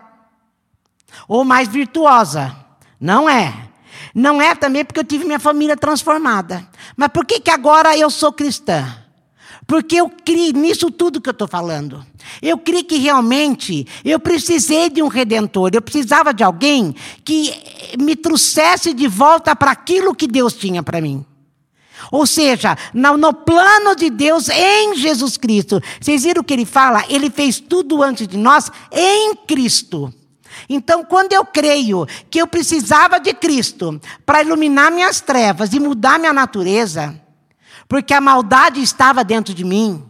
ou 1.28 1.44
mais 1.44 1.68
virtuosa. 1.68 2.56
Não 3.00 3.30
é. 3.30 3.54
Não 4.14 4.42
é 4.42 4.54
também 4.56 4.86
porque 4.86 5.00
eu 5.00 5.04
tive 5.04 5.26
minha 5.26 5.40
família 5.40 5.76
transformada. 5.76 6.68
Mas 6.96 7.10
por 7.10 7.26
que, 7.26 7.40
que 7.40 7.50
agora 7.50 7.98
eu 7.98 8.10
sou 8.10 8.32
cristã? 8.32 8.86
Porque 9.66 9.96
eu 9.96 10.10
criei 10.10 10.52
nisso 10.52 10.92
tudo 10.92 11.22
que 11.22 11.30
eu 11.30 11.34
estou 11.34 11.48
falando. 11.48 12.06
Eu 12.42 12.58
criei 12.58 12.84
que 12.84 12.98
realmente 12.98 13.88
eu 14.04 14.20
precisei 14.20 14.90
de 14.90 15.02
um 15.02 15.08
redentor. 15.08 15.72
Eu 15.74 15.82
precisava 15.82 16.34
de 16.34 16.44
alguém 16.44 16.96
que 17.24 17.54
me 17.98 18.16
trouxesse 18.16 18.94
de 18.94 19.08
volta 19.08 19.56
para 19.56 19.72
aquilo 19.72 20.16
que 20.16 20.28
Deus 20.28 20.54
tinha 20.54 20.84
para 20.84 21.02
mim. 21.02 21.26
Ou 22.12 22.26
seja, 22.26 22.78
no, 22.94 23.18
no, 23.18 23.34
plano 23.34 23.96
de 23.96 24.10
Deus 24.10 24.50
em 24.50 24.96
Jesus 24.96 25.38
Cristo. 25.38 25.82
Vocês 26.00 26.24
viram 26.24 26.42
o 26.42 26.44
que 26.44 26.54
ele 26.54 26.66
fala? 26.66 27.04
Ele 27.10 27.30
fez 27.30 27.60
tudo 27.60 28.04
antes 28.04 28.28
de 28.28 28.38
nós 28.38 28.72
em 28.92 29.36
Cristo. 29.36 30.14
Então, 30.70 31.04
quando 31.04 31.34
eu 31.34 31.46
creio 31.46 32.06
que 32.30 32.40
eu 32.40 32.48
precisava 32.48 33.20
de 33.20 33.34
Cristo 33.34 34.00
para 34.26 34.42
iluminar 34.42 34.92
minhas 34.92 35.20
trevas 35.20 35.74
e 35.74 35.80
mudar 35.80 36.20
minha 36.20 36.34
natureza, 36.34 37.20
porque 37.88 38.14
a 38.14 38.22
maldade 38.22 38.82
estava 38.82 39.24
dentro 39.24 39.54
de 39.54 39.64
mim, 39.64 40.04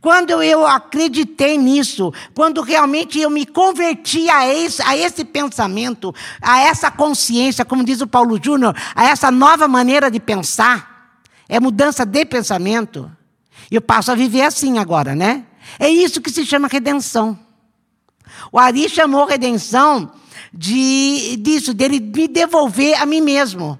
Quando 0.00 0.42
eu 0.42 0.66
acreditei 0.66 1.56
nisso, 1.56 2.12
quando 2.34 2.60
realmente 2.60 3.18
eu 3.18 3.30
me 3.30 3.46
converti 3.46 4.28
a 4.28 4.46
esse, 4.46 4.82
a 4.82 4.94
esse 4.94 5.24
pensamento, 5.24 6.14
a 6.42 6.60
essa 6.60 6.90
consciência, 6.90 7.64
como 7.64 7.82
diz 7.82 8.02
o 8.02 8.06
Paulo 8.06 8.38
Júnior, 8.40 8.76
a 8.94 9.06
essa 9.06 9.30
nova 9.30 9.66
maneira 9.66 10.10
de 10.10 10.20
pensar, 10.20 10.93
é 11.48 11.60
mudança 11.60 12.04
de 12.04 12.24
pensamento, 12.24 13.10
eu 13.70 13.80
passo 13.80 14.12
a 14.12 14.14
viver 14.14 14.42
assim 14.42 14.78
agora, 14.78 15.14
né? 15.14 15.44
É 15.78 15.88
isso 15.88 16.20
que 16.20 16.30
se 16.30 16.44
chama 16.44 16.68
redenção. 16.68 17.38
O 18.52 18.58
Ari 18.58 18.88
chamou 18.88 19.26
redenção 19.26 20.10
de, 20.52 21.36
disso, 21.40 21.74
dele 21.74 22.00
me 22.00 22.28
devolver 22.28 23.00
a 23.00 23.06
mim 23.06 23.20
mesmo. 23.20 23.78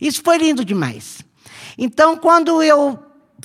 Isso 0.00 0.22
foi 0.22 0.38
lindo 0.38 0.64
demais. 0.64 1.18
Então, 1.76 2.16
quando 2.16 2.62
eu 2.62 2.98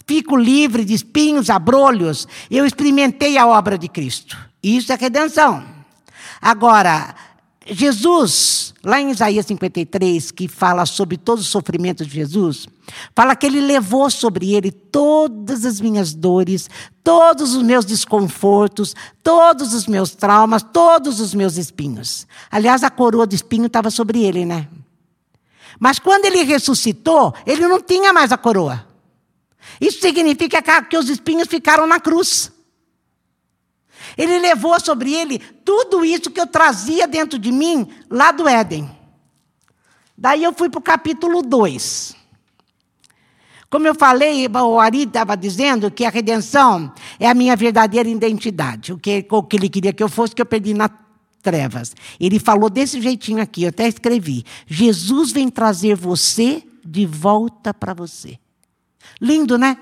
fico 0.08 0.36
livre 0.36 0.84
de 0.86 0.94
espinhos, 0.94 1.50
abrolhos, 1.50 2.28
eu 2.50 2.66
experimentei 2.66 3.38
a 3.38 3.48
obra 3.48 3.78
de 3.78 3.88
Cristo. 3.88 4.38
Isso 4.62 4.92
é 4.92 4.96
redenção. 4.96 5.64
Agora, 6.42 7.16
Jesus, 7.66 8.74
lá 8.84 9.00
em 9.00 9.12
Isaías 9.12 9.46
53, 9.46 10.32
que 10.32 10.50
fala 10.50 10.86
sobre 10.86 11.18
todos 11.18 11.46
os 11.46 11.50
sofrimentos 11.50 12.06
de 12.06 12.14
Jesus, 12.14 12.68
fala 13.16 13.36
que 13.36 13.46
ele 13.46 13.62
levou 13.62 14.10
sobre 14.10 14.54
ele 14.54 14.70
todas 14.70 15.64
as 15.64 15.80
minhas 15.80 16.14
dores, 16.14 16.70
todos 17.04 17.56
os 17.56 17.64
meus 17.64 17.86
desconfortos, 17.86 18.94
todos 19.24 19.74
os 19.74 19.88
meus 19.88 20.12
traumas, 20.12 20.62
todos 20.62 21.22
os 21.22 21.34
meus 21.34 21.56
espinhos. 21.56 22.28
Aliás, 22.52 22.84
a 22.84 22.90
coroa 22.90 23.26
de 23.26 23.36
espinho 23.36 23.68
estava 23.68 23.90
sobre 23.90 24.24
ele, 24.24 24.46
né? 24.46 24.68
Mas 25.80 26.00
quando 26.00 26.26
ele 26.26 26.44
ressuscitou, 26.44 27.34
ele 27.46 27.66
não 27.68 27.82
tinha 27.82 28.12
mais 28.12 28.32
a 28.34 28.38
coroa. 28.38 28.86
Isso 29.80 30.02
significa 30.02 30.62
que 30.82 30.98
os 30.98 31.10
espinhos 31.10 31.48
ficaram 31.48 31.88
na 31.88 32.00
cruz. 32.00 32.52
Ele 34.18 34.40
levou 34.40 34.80
sobre 34.80 35.14
ele 35.14 35.40
tudo 35.40 36.04
isso 36.04 36.32
que 36.32 36.40
eu 36.40 36.48
trazia 36.48 37.08
dentro 37.08 37.38
de 37.40 37.52
mim 37.52 37.88
lá 38.10 38.32
do 38.32 38.48
Éden. 38.48 38.90
Daí 40.18 40.44
eu 40.44 40.54
fui 40.54 40.70
para 40.70 40.80
o 40.80 40.82
capítulo 40.82 41.42
2. 41.42 42.16
Como 43.70 43.88
eu 43.88 43.96
falei, 43.96 44.48
o 44.48 44.80
Ari 44.80 45.04
estava 45.04 45.36
dizendo 45.36 45.90
que 45.90 46.06
a 46.06 46.10
redenção 46.10 46.94
é 47.20 47.28
a 47.28 47.34
minha 47.34 47.56
verdadeira 47.56 48.08
identidade. 48.08 48.94
O 48.94 49.00
que, 49.00 49.26
o 49.32 49.44
que 49.44 49.56
ele 49.56 49.68
queria 49.68 49.92
que 49.92 50.04
eu 50.04 50.10
fosse, 50.10 50.36
que 50.36 50.42
eu 50.42 50.46
perdi 50.46 50.76
nas 50.76 50.92
trevas. 51.42 51.96
Ele 52.20 52.40
falou 52.40 52.70
desse 52.70 53.02
jeitinho 53.02 53.42
aqui, 53.42 53.64
eu 53.64 53.70
até 53.70 53.88
escrevi. 53.88 54.46
Jesus 54.66 55.32
vem 55.32 55.50
trazer 55.50 55.96
você 55.96 56.64
de 56.86 57.06
volta 57.06 57.74
para 57.74 57.94
você. 57.94 58.40
Lindo, 59.22 59.58
né? 59.58 59.78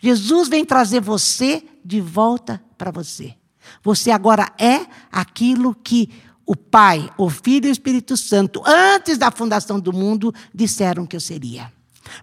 Jesus 0.00 0.48
vem 0.48 0.64
trazer 0.64 1.00
você 1.00 1.62
de 1.84 2.00
volta 2.00 2.62
para 2.84 2.90
você. 2.90 3.34
Você 3.82 4.10
agora 4.10 4.52
é 4.58 4.86
aquilo 5.10 5.74
que 5.74 6.10
o 6.44 6.54
Pai, 6.54 7.10
o 7.16 7.30
Filho 7.30 7.66
e 7.66 7.70
o 7.70 7.72
Espírito 7.72 8.14
Santo, 8.14 8.62
antes 8.66 9.16
da 9.16 9.30
fundação 9.30 9.80
do 9.80 9.90
mundo, 9.90 10.34
disseram 10.54 11.06
que 11.06 11.16
eu 11.16 11.20
seria. 11.20 11.72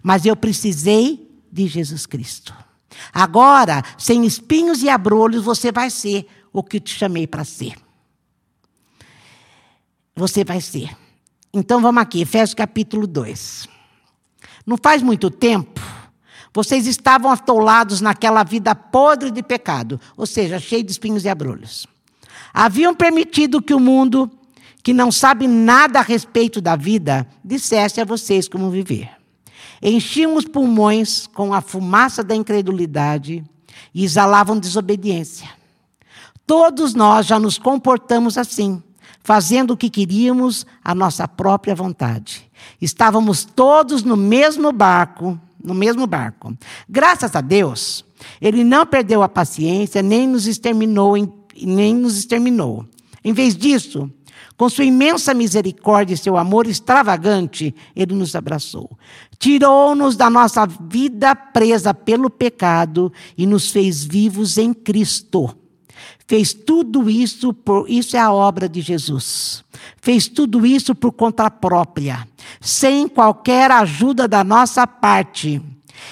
Mas 0.04 0.24
eu 0.24 0.36
precisei 0.36 1.28
de 1.50 1.66
Jesus 1.66 2.06
Cristo. 2.06 2.54
Agora, 3.12 3.82
sem 3.98 4.24
espinhos 4.24 4.84
e 4.84 4.88
abrolhos, 4.88 5.42
você 5.42 5.72
vai 5.72 5.90
ser 5.90 6.28
o 6.52 6.62
que 6.62 6.76
eu 6.76 6.80
te 6.80 6.94
chamei 6.94 7.26
para 7.26 7.42
ser. 7.42 7.74
Você 10.14 10.44
vai 10.44 10.60
ser. 10.60 10.96
Então 11.52 11.82
vamos 11.82 12.00
aqui, 12.00 12.20
Efésios 12.20 12.54
capítulo 12.54 13.04
2. 13.08 13.68
Não 14.64 14.76
faz 14.80 15.02
muito 15.02 15.28
tempo, 15.28 15.71
vocês 16.54 16.86
estavam 16.86 17.30
atolados 17.30 18.00
naquela 18.00 18.44
vida 18.44 18.74
podre 18.74 19.30
de 19.30 19.42
pecado, 19.42 20.00
ou 20.16 20.26
seja, 20.26 20.58
cheio 20.58 20.82
de 20.82 20.92
espinhos 20.92 21.24
e 21.24 21.28
abrolhos. 21.28 21.86
Haviam 22.52 22.94
permitido 22.94 23.62
que 23.62 23.72
o 23.72 23.80
mundo, 23.80 24.30
que 24.82 24.92
não 24.92 25.10
sabe 25.10 25.46
nada 25.46 26.00
a 26.00 26.02
respeito 26.02 26.60
da 26.60 26.76
vida, 26.76 27.26
dissesse 27.42 28.00
a 28.00 28.04
vocês 28.04 28.48
como 28.48 28.70
viver. 28.70 29.10
Enchiam 29.82 30.36
os 30.36 30.44
pulmões 30.44 31.26
com 31.26 31.54
a 31.54 31.60
fumaça 31.60 32.22
da 32.22 32.36
incredulidade 32.36 33.42
e 33.94 34.04
exalavam 34.04 34.58
desobediência. 34.58 35.48
Todos 36.46 36.92
nós 36.92 37.26
já 37.26 37.38
nos 37.38 37.56
comportamos 37.56 38.36
assim, 38.36 38.82
fazendo 39.22 39.72
o 39.72 39.76
que 39.76 39.88
queríamos 39.88 40.66
à 40.84 40.94
nossa 40.94 41.26
própria 41.26 41.74
vontade. 41.74 42.50
Estávamos 42.80 43.44
todos 43.44 44.02
no 44.02 44.16
mesmo 44.16 44.70
barco 44.70 45.40
no 45.62 45.74
mesmo 45.74 46.06
barco. 46.06 46.56
Graças 46.88 47.34
a 47.34 47.40
Deus, 47.40 48.04
ele 48.40 48.64
não 48.64 48.86
perdeu 48.86 49.22
a 49.22 49.28
paciência, 49.28 50.02
nem 50.02 50.26
nos 50.26 50.46
exterminou, 50.46 51.14
nem 51.60 51.94
nos 51.94 52.18
exterminou. 52.18 52.86
Em 53.24 53.32
vez 53.32 53.56
disso, 53.56 54.10
com 54.56 54.68
sua 54.68 54.84
imensa 54.84 55.34
misericórdia 55.34 56.14
e 56.14 56.18
seu 56.18 56.36
amor 56.36 56.66
extravagante, 56.66 57.74
ele 57.96 58.14
nos 58.14 58.34
abraçou. 58.34 58.90
Tirou-nos 59.38 60.16
da 60.16 60.30
nossa 60.30 60.66
vida 60.66 61.34
presa 61.34 61.92
pelo 61.92 62.30
pecado 62.30 63.12
e 63.36 63.46
nos 63.46 63.70
fez 63.70 64.04
vivos 64.04 64.58
em 64.58 64.72
Cristo. 64.72 65.61
Fez 66.26 66.52
tudo 66.52 67.10
isso 67.10 67.52
por 67.52 67.88
isso 67.88 68.16
é 68.16 68.20
a 68.20 68.32
obra 68.32 68.68
de 68.68 68.80
Jesus. 68.80 69.64
Fez 70.00 70.28
tudo 70.28 70.64
isso 70.64 70.94
por 70.94 71.12
conta 71.12 71.50
própria, 71.50 72.26
sem 72.60 73.08
qualquer 73.08 73.70
ajuda 73.70 74.26
da 74.26 74.42
nossa 74.42 74.86
parte. 74.86 75.60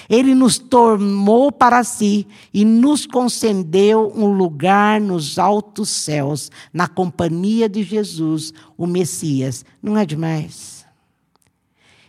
Ele 0.09 0.33
nos 0.35 0.57
tomou 0.57 1.51
para 1.51 1.83
si 1.83 2.27
e 2.53 2.63
nos 2.63 3.05
concedeu 3.05 4.11
um 4.15 4.27
lugar 4.27 4.99
nos 4.99 5.37
altos 5.39 5.89
céus, 5.89 6.51
na 6.73 6.87
companhia 6.87 7.67
de 7.67 7.83
Jesus, 7.83 8.53
o 8.77 8.85
Messias. 8.85 9.65
Não 9.81 9.97
é 9.97 10.05
demais? 10.05 10.85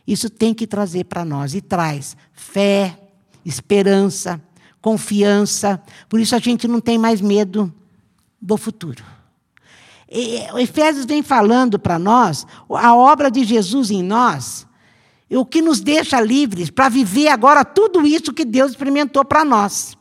Isso 0.06 0.28
tem 0.28 0.52
que 0.52 0.66
trazer 0.66 1.04
para 1.04 1.24
nós 1.24 1.54
e 1.54 1.60
traz 1.60 2.16
fé, 2.32 2.98
esperança, 3.44 4.40
confiança. 4.82 5.80
Por 6.08 6.20
isso 6.20 6.34
a 6.34 6.38
gente 6.38 6.68
não 6.68 6.80
tem 6.80 6.98
mais 6.98 7.20
medo 7.20 7.72
do 8.40 8.56
futuro. 8.58 9.02
E, 10.10 10.42
o 10.52 10.58
Efésios 10.58 11.06
vem 11.06 11.22
falando 11.22 11.78
para 11.78 11.98
nós 11.98 12.46
a 12.68 12.94
obra 12.94 13.30
de 13.30 13.44
Jesus 13.44 13.90
em 13.90 14.02
nós, 14.02 14.66
o 15.30 15.46
que 15.46 15.62
nos 15.62 15.80
deixa 15.80 16.20
livres 16.20 16.68
para 16.68 16.90
viver 16.90 17.28
agora 17.28 17.64
tudo 17.64 18.06
isso 18.06 18.34
que 18.34 18.44
Deus 18.44 18.72
experimentou 18.72 19.24
para 19.24 19.44
nós. 19.44 19.96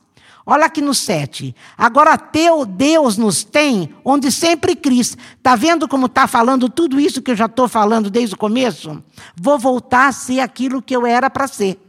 Olha 0.46 0.65
aqui 0.65 0.82
no 0.82 0.94
7. 0.94 1.56
Agora 1.78 2.17
teu 2.17 2.65
Deus 2.65 3.15
nos 3.15 3.44
tem 3.44 3.94
onde 4.04 4.32
sempre 4.32 4.76
quis. 4.76 5.15
Está 5.38 5.56
vendo 5.56 5.88
como 5.88 6.08
está 6.08 6.28
falando 6.28 6.67
tudo 6.67 7.00
isso 7.00 7.22
que 7.22 7.32
eu 7.32 7.36
já 7.36 7.46
estou 7.46 7.70
falando 7.70 8.10
desde 8.10 8.36
o 8.36 8.38
começo? 8.38 9.02
Vou 9.36 9.60
voltar 9.60 10.08
a 10.08 10.12
ser 10.12 10.39
aquilo 10.39 10.82
que 10.82 10.96
eu 10.96 11.06
era 11.06 11.30
para 11.30 11.48
ser. 11.48 11.80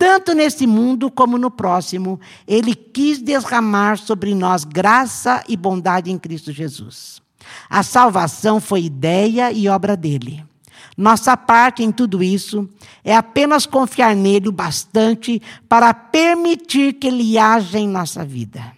Tanto 0.00 0.32
nesse 0.32 0.66
mundo 0.66 1.10
como 1.10 1.36
no 1.36 1.50
próximo, 1.50 2.18
Ele 2.48 2.74
quis 2.74 3.20
derramar 3.20 3.98
sobre 3.98 4.34
nós 4.34 4.64
graça 4.64 5.44
e 5.46 5.58
bondade 5.58 6.10
em 6.10 6.16
Cristo 6.16 6.50
Jesus. 6.50 7.20
A 7.68 7.82
salvação 7.82 8.62
foi 8.62 8.84
ideia 8.84 9.52
e 9.52 9.68
obra 9.68 9.94
dele. 9.94 10.42
Nossa 10.96 11.36
parte 11.36 11.82
em 11.82 11.92
tudo 11.92 12.22
isso 12.22 12.66
é 13.04 13.14
apenas 13.14 13.66
confiar 13.66 14.16
nele 14.16 14.48
o 14.48 14.52
bastante 14.52 15.42
para 15.68 15.92
permitir 15.92 16.94
que 16.94 17.08
ele 17.08 17.36
haja 17.36 17.78
em 17.78 17.86
nossa 17.86 18.24
vida. 18.24 18.72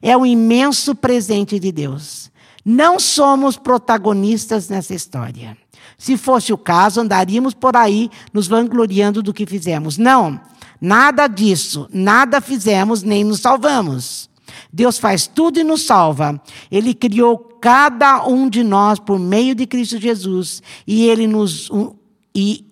É 0.00 0.16
um 0.16 0.24
imenso 0.24 0.94
presente 0.94 1.58
de 1.58 1.72
Deus. 1.72 2.30
Não 2.64 3.00
somos 3.00 3.56
protagonistas 3.56 4.68
nessa 4.68 4.94
história. 4.94 5.58
Se 5.98 6.16
fosse 6.16 6.52
o 6.52 6.58
caso, 6.58 7.00
andaríamos 7.00 7.54
por 7.54 7.76
aí 7.76 8.08
nos 8.32 8.46
vangloriando 8.46 9.20
do 9.20 9.34
que 9.34 9.44
fizemos. 9.44 9.98
Não. 9.98 10.40
Nada 10.80 11.26
disso, 11.26 11.88
nada 11.92 12.40
fizemos 12.40 13.02
nem 13.02 13.22
nos 13.22 13.40
salvamos. 13.40 14.30
Deus 14.72 14.98
faz 14.98 15.26
tudo 15.26 15.60
e 15.60 15.64
nos 15.64 15.82
salva. 15.82 16.40
Ele 16.70 16.94
criou 16.94 17.38
cada 17.60 18.26
um 18.26 18.48
de 18.48 18.62
nós 18.62 18.98
por 18.98 19.18
meio 19.18 19.54
de 19.54 19.66
Cristo 19.66 19.98
Jesus 19.98 20.62
e 20.86 21.06
ele 21.06 21.26
nos 21.26 21.68
e 22.34 22.64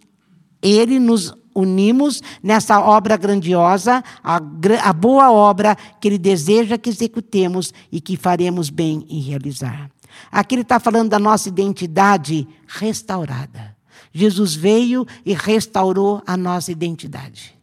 ele 0.62 0.98
nos 0.98 1.34
unimos 1.54 2.22
nessa 2.42 2.80
obra 2.80 3.16
grandiosa, 3.16 4.02
a, 4.22 4.36
a 4.82 4.92
boa 4.92 5.32
obra 5.32 5.76
que 6.00 6.06
ele 6.06 6.18
deseja 6.18 6.78
que 6.78 6.88
executemos 6.88 7.74
e 7.90 8.00
que 8.00 8.16
faremos 8.16 8.70
bem 8.70 9.04
em 9.08 9.20
realizar. 9.20 9.90
Aqui 10.30 10.54
ele 10.54 10.62
está 10.62 10.78
falando 10.78 11.10
da 11.10 11.18
nossa 11.18 11.48
identidade 11.48 12.46
restaurada. 12.66 13.76
Jesus 14.12 14.54
veio 14.54 15.06
e 15.26 15.34
restaurou 15.34 16.22
a 16.26 16.36
nossa 16.36 16.70
identidade. 16.70 17.57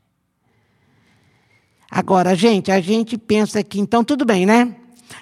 Agora, 1.90 2.36
gente, 2.36 2.72
a 2.72 2.82
gente 2.82 3.18
pensa 3.18 3.64
que 3.64 3.80
então 3.80 4.04
tudo 4.04 4.26
bem, 4.26 4.46
né? 4.46 4.76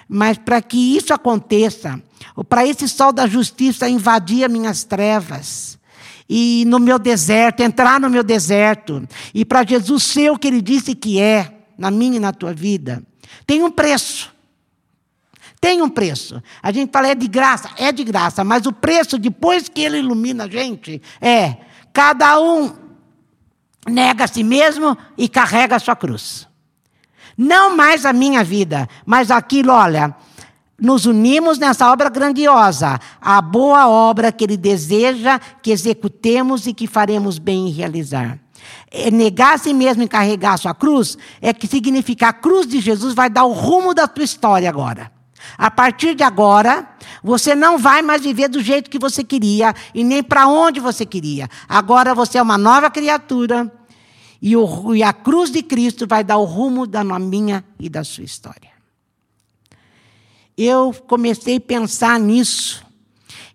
Mas 0.08 0.38
para 0.38 0.60
que 0.60 0.96
isso 0.96 1.12
aconteça, 1.12 2.02
para 2.48 2.66
esse 2.66 2.88
sol 2.88 3.12
da 3.12 3.26
justiça 3.26 3.88
invadir 3.88 4.48
minhas 4.48 4.84
trevas, 4.84 5.78
e 6.28 6.64
no 6.66 6.78
meu 6.78 6.98
deserto, 6.98 7.60
entrar 7.60 8.00
no 8.00 8.08
meu 8.08 8.22
deserto, 8.22 9.06
e 9.34 9.44
para 9.44 9.64
Jesus 9.64 10.02
ser 10.04 10.30
o 10.30 10.38
que 10.38 10.48
ele 10.48 10.62
disse 10.62 10.94
que 10.94 11.20
é, 11.20 11.52
na 11.76 11.90
minha 11.90 12.16
e 12.16 12.20
na 12.20 12.32
tua 12.32 12.52
vida, 12.52 13.02
tem 13.46 13.62
um 13.62 13.70
preço. 13.70 14.32
Tem 15.60 15.80
um 15.80 15.88
preço. 15.88 16.42
A 16.62 16.70
gente 16.70 16.90
fala 16.92 17.08
é 17.08 17.14
de 17.14 17.26
graça, 17.26 17.70
é 17.78 17.90
de 17.90 18.04
graça, 18.04 18.44
mas 18.44 18.66
o 18.66 18.72
preço, 18.72 19.18
depois 19.18 19.68
que 19.68 19.80
ele 19.80 19.98
ilumina 19.98 20.44
a 20.44 20.48
gente, 20.48 21.00
é 21.20 21.56
cada 21.92 22.38
um 22.40 22.72
nega 23.88 24.24
a 24.24 24.26
si 24.26 24.42
mesmo 24.42 24.96
e 25.16 25.28
carrega 25.28 25.76
a 25.76 25.78
sua 25.78 25.96
cruz. 25.96 26.46
Não 27.36 27.76
mais 27.76 28.04
a 28.04 28.12
minha 28.12 28.44
vida, 28.44 28.88
mas 29.04 29.30
aquilo, 29.30 29.72
olha, 29.72 30.14
nos 30.80 31.06
unimos 31.06 31.58
nessa 31.58 31.90
obra 31.90 32.08
grandiosa, 32.08 32.98
a 33.20 33.40
boa 33.40 33.88
obra 33.88 34.32
que 34.32 34.44
Ele 34.44 34.56
deseja 34.56 35.38
que 35.62 35.70
executemos 35.70 36.66
e 36.66 36.74
que 36.74 36.86
faremos 36.86 37.38
bem 37.38 37.68
em 37.68 37.70
realizar. 37.70 38.38
É 38.90 39.10
negar 39.10 39.54
a 39.54 39.58
si 39.58 39.74
mesmo 39.74 40.02
e 40.02 40.08
carregar 40.08 40.54
a 40.54 40.58
sua 40.58 40.74
cruz 40.74 41.18
é 41.40 41.52
que 41.52 41.66
significa 41.66 42.28
a 42.28 42.32
cruz 42.32 42.66
de 42.66 42.80
Jesus 42.80 43.14
vai 43.14 43.28
dar 43.28 43.44
o 43.44 43.52
rumo 43.52 43.92
da 43.92 44.06
tua 44.06 44.24
história 44.24 44.68
agora. 44.68 45.12
A 45.58 45.70
partir 45.70 46.14
de 46.14 46.22
agora, 46.22 46.88
você 47.22 47.54
não 47.54 47.78
vai 47.78 48.00
mais 48.00 48.22
viver 48.22 48.48
do 48.48 48.62
jeito 48.62 48.88
que 48.88 48.98
você 48.98 49.22
queria 49.22 49.74
e 49.94 50.02
nem 50.02 50.22
para 50.22 50.46
onde 50.46 50.80
você 50.80 51.04
queria. 51.04 51.48
Agora 51.68 52.14
você 52.14 52.38
é 52.38 52.42
uma 52.42 52.56
nova 52.56 52.90
criatura 52.90 53.70
e, 54.44 54.54
o, 54.58 54.94
e 54.94 55.02
a 55.02 55.10
cruz 55.10 55.50
de 55.50 55.62
Cristo 55.62 56.06
vai 56.06 56.22
dar 56.22 56.36
o 56.36 56.44
rumo 56.44 56.86
da 56.86 57.02
minha 57.02 57.64
e 57.80 57.88
da 57.88 58.04
sua 58.04 58.24
história. 58.24 58.72
Eu 60.54 60.92
comecei 61.06 61.56
a 61.56 61.60
pensar 61.60 62.20
nisso. 62.20 62.84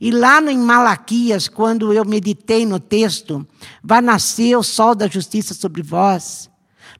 E 0.01 0.09
lá 0.09 0.41
em 0.41 0.57
Malaquias, 0.57 1.47
quando 1.47 1.93
eu 1.93 2.03
meditei 2.03 2.65
no 2.65 2.79
texto, 2.79 3.47
vai 3.83 4.01
nascer 4.01 4.57
o 4.57 4.63
sol 4.63 4.95
da 4.95 5.07
justiça 5.07 5.53
sobre 5.53 5.83
vós. 5.83 6.49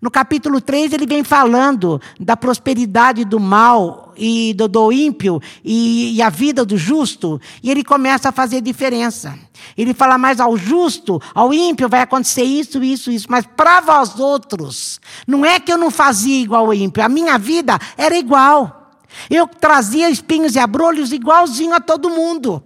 No 0.02 0.10
capítulo 0.10 0.62
3, 0.62 0.94
ele 0.94 1.06
vem 1.06 1.26
falando 1.26 2.02
da 2.18 2.38
prosperidade 2.38 3.26
do 3.26 3.38
mal 3.38 4.14
e 4.16 4.54
do, 4.54 4.66
do 4.66 4.94
ímpio 4.94 5.42
e, 5.64 6.16
e, 6.16 6.22
a 6.22 6.30
vida 6.30 6.64
do 6.64 6.78
justo, 6.78 7.40
e 7.62 7.70
ele 7.70 7.84
começa 7.84 8.30
a 8.30 8.32
fazer 8.32 8.62
diferença. 8.62 9.38
Ele 9.78 9.94
fala 9.94 10.18
mais 10.18 10.40
ao 10.40 10.56
justo, 10.56 11.22
ao 11.36 11.54
ímpio 11.54 11.90
vai 11.90 12.02
acontecer 12.02 12.44
isso, 12.44 12.82
isso, 12.82 13.12
isso, 13.12 13.28
mas 13.30 13.46
para 13.46 13.82
vós 13.82 14.18
outros, 14.18 15.02
não 15.28 15.46
é 15.46 15.60
que 15.60 15.72
eu 15.72 15.78
não 15.78 15.92
fazia 15.92 16.42
igual 16.42 16.68
ao 16.68 16.74
ímpio, 16.74 17.04
a 17.04 17.10
minha 17.10 17.38
vida 17.38 17.78
era 17.98 18.18
igual. 18.18 18.94
Eu 19.30 19.48
trazia 19.48 20.10
espinhos 20.10 20.56
e 20.56 20.60
abrolhos 20.60 21.12
igualzinho 21.12 21.74
a 21.74 21.82
todo 21.82 22.10
mundo. 22.10 22.64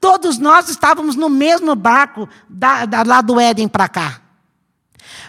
Todos 0.00 0.38
nós 0.38 0.68
estávamos 0.68 1.14
no 1.14 1.28
mesmo 1.28 1.74
barco 1.76 2.28
da, 2.48 2.84
da, 2.84 3.02
lá 3.04 3.20
do 3.20 3.38
Éden 3.38 3.68
para 3.68 3.88
cá. 3.88 4.23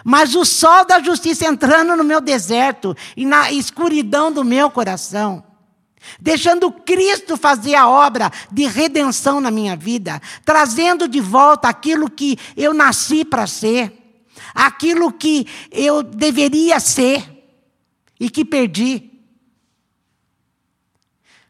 Mas 0.04 0.34
o 0.34 0.44
sol 0.44 0.84
da 0.84 1.00
justiça 1.00 1.46
entrando 1.46 1.96
no 1.96 2.04
meu 2.04 2.20
deserto 2.20 2.96
e 3.16 3.24
na 3.24 3.50
escuridão 3.52 4.30
do 4.30 4.44
meu 4.44 4.70
coração, 4.70 5.42
deixando 6.20 6.70
Cristo 6.70 7.36
fazer 7.36 7.74
a 7.74 7.88
obra 7.88 8.30
de 8.50 8.66
redenção 8.66 9.40
na 9.40 9.50
minha 9.50 9.76
vida, 9.76 10.20
trazendo 10.44 11.08
de 11.08 11.20
volta 11.20 11.68
aquilo 11.68 12.10
que 12.10 12.38
eu 12.56 12.72
nasci 12.72 13.24
para 13.24 13.46
ser, 13.46 14.22
aquilo 14.54 15.12
que 15.12 15.46
eu 15.70 16.02
deveria 16.02 16.78
ser 16.80 17.36
e 18.18 18.30
que 18.30 18.44
perdi. 18.44 19.10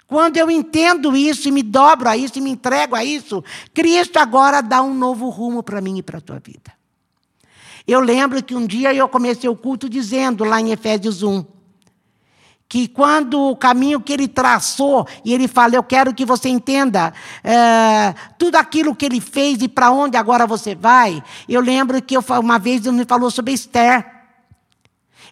Quando 0.07 0.37
eu 0.37 0.49
entendo 0.49 1.17
isso 1.17 1.49
e 1.49 1.53
me 1.53 1.65
dobro 1.65 2.09
a 2.09 2.17
isso 2.17 2.39
e 2.39 2.41
me 2.41 2.51
entrego 2.51 2.95
a 2.95 3.05
isso, 3.05 3.43
Cristo 3.75 4.19
agora 4.19 4.61
dá 4.61 4.81
um 4.81 4.95
novo 4.95 5.29
rumo 5.29 5.63
para 5.65 5.81
mim 5.81 5.99
e 5.99 6.03
para 6.03 6.19
a 6.19 6.21
tua 6.21 6.39
vida. 6.39 6.76
Eu 7.87 8.01
lembro 8.01 8.43
que 8.43 8.55
um 8.55 8.67
dia 8.67 8.93
eu 8.93 9.09
comecei 9.09 9.49
o 9.49 9.57
culto 9.57 9.89
dizendo, 9.89 10.45
lá 10.45 10.61
em 10.61 10.73
Efésios 10.73 11.23
1, 11.23 11.45
que 12.69 12.89
quando 12.89 13.41
o 13.41 13.57
caminho 13.57 14.01
que 14.01 14.13
ele 14.13 14.27
traçou, 14.27 15.07
e 15.25 15.33
ele 15.33 15.47
fala, 15.47 15.77
eu 15.77 15.85
quero 15.85 16.13
que 16.13 16.25
você 16.25 16.49
entenda 16.49 17.13
é, 17.45 18.13
tudo 18.37 18.57
aquilo 18.57 18.95
que 18.95 19.07
ele 19.07 19.21
fez 19.21 19.63
e 19.63 19.69
para 19.69 19.93
onde 19.93 20.17
agora 20.17 20.47
você 20.47 20.75
vai. 20.75 21.23
Eu 21.49 21.61
lembro 21.61 22.03
que 22.03 22.17
eu, 22.17 22.25
uma 22.41 22.59
vez 22.59 22.85
ele 22.85 22.97
me 22.97 23.05
falou 23.05 23.31
sobre 23.31 23.53
Esther. 23.53 24.15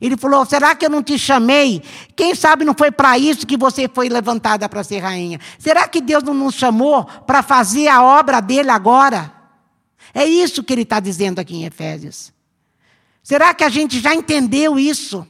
Ele 0.01 0.17
falou: 0.17 0.45
será 0.45 0.75
que 0.75 0.85
eu 0.85 0.91
não 0.91 1.03
te 1.03 1.19
chamei? 1.19 1.83
Quem 2.17 2.35
sabe 2.35 2.65
não 2.65 2.75
foi 2.75 2.91
para 2.91 3.17
isso 3.17 3.47
que 3.47 3.57
você 3.57 3.89
foi 3.89 4.09
levantada 4.09 4.69
para 4.69 4.83
ser 4.83 4.99
rainha? 4.99 5.41
Será 5.59 5.87
que 5.87 6.01
Deus 6.01 6.23
não 6.23 6.35
nos 6.35 6.55
chamou 6.57 7.05
para 7.05 7.43
fazer 7.43 7.89
a 7.89 8.03
obra 8.03 8.41
dele 8.41 8.71
agora? 8.71 9.33
É 10.13 10.25
isso 10.25 10.65
que 10.65 10.73
ele 10.73 10.83
está 10.83 10.99
dizendo 10.99 11.39
aqui 11.39 11.57
em 11.57 11.65
Efésios. 11.65 12.34
Será 13.25 13.55
que 13.55 13.65
a 13.65 13.71
gente 13.71 14.01
já 14.01 14.15
entendeu 14.15 14.79
isso? 14.79 15.27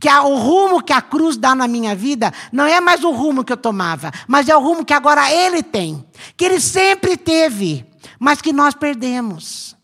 Que 0.00 0.08
o 0.08 0.36
rumo 0.36 0.80
que 0.80 0.92
a 0.92 1.02
cruz 1.02 1.36
dá 1.36 1.54
na 1.54 1.66
minha 1.66 1.94
vida 1.94 2.32
não 2.52 2.64
é 2.64 2.80
mais 2.80 3.02
o 3.02 3.10
rumo 3.10 3.44
que 3.44 3.52
eu 3.52 3.56
tomava, 3.56 4.12
mas 4.28 4.48
é 4.48 4.56
o 4.56 4.60
rumo 4.60 4.84
que 4.84 4.94
agora 4.94 5.30
ele 5.30 5.62
tem, 5.62 6.04
que 6.36 6.44
ele 6.44 6.60
sempre 6.60 7.16
teve, 7.16 7.84
mas 8.18 8.40
que 8.40 8.52
nós 8.52 8.74
perdemos. 8.74 9.76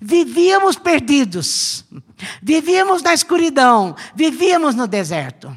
Vivíamos 0.00 0.76
perdidos, 0.76 1.84
vivíamos 2.42 3.02
na 3.02 3.12
escuridão, 3.12 3.94
vivíamos 4.14 4.74
no 4.74 4.86
deserto. 4.86 5.54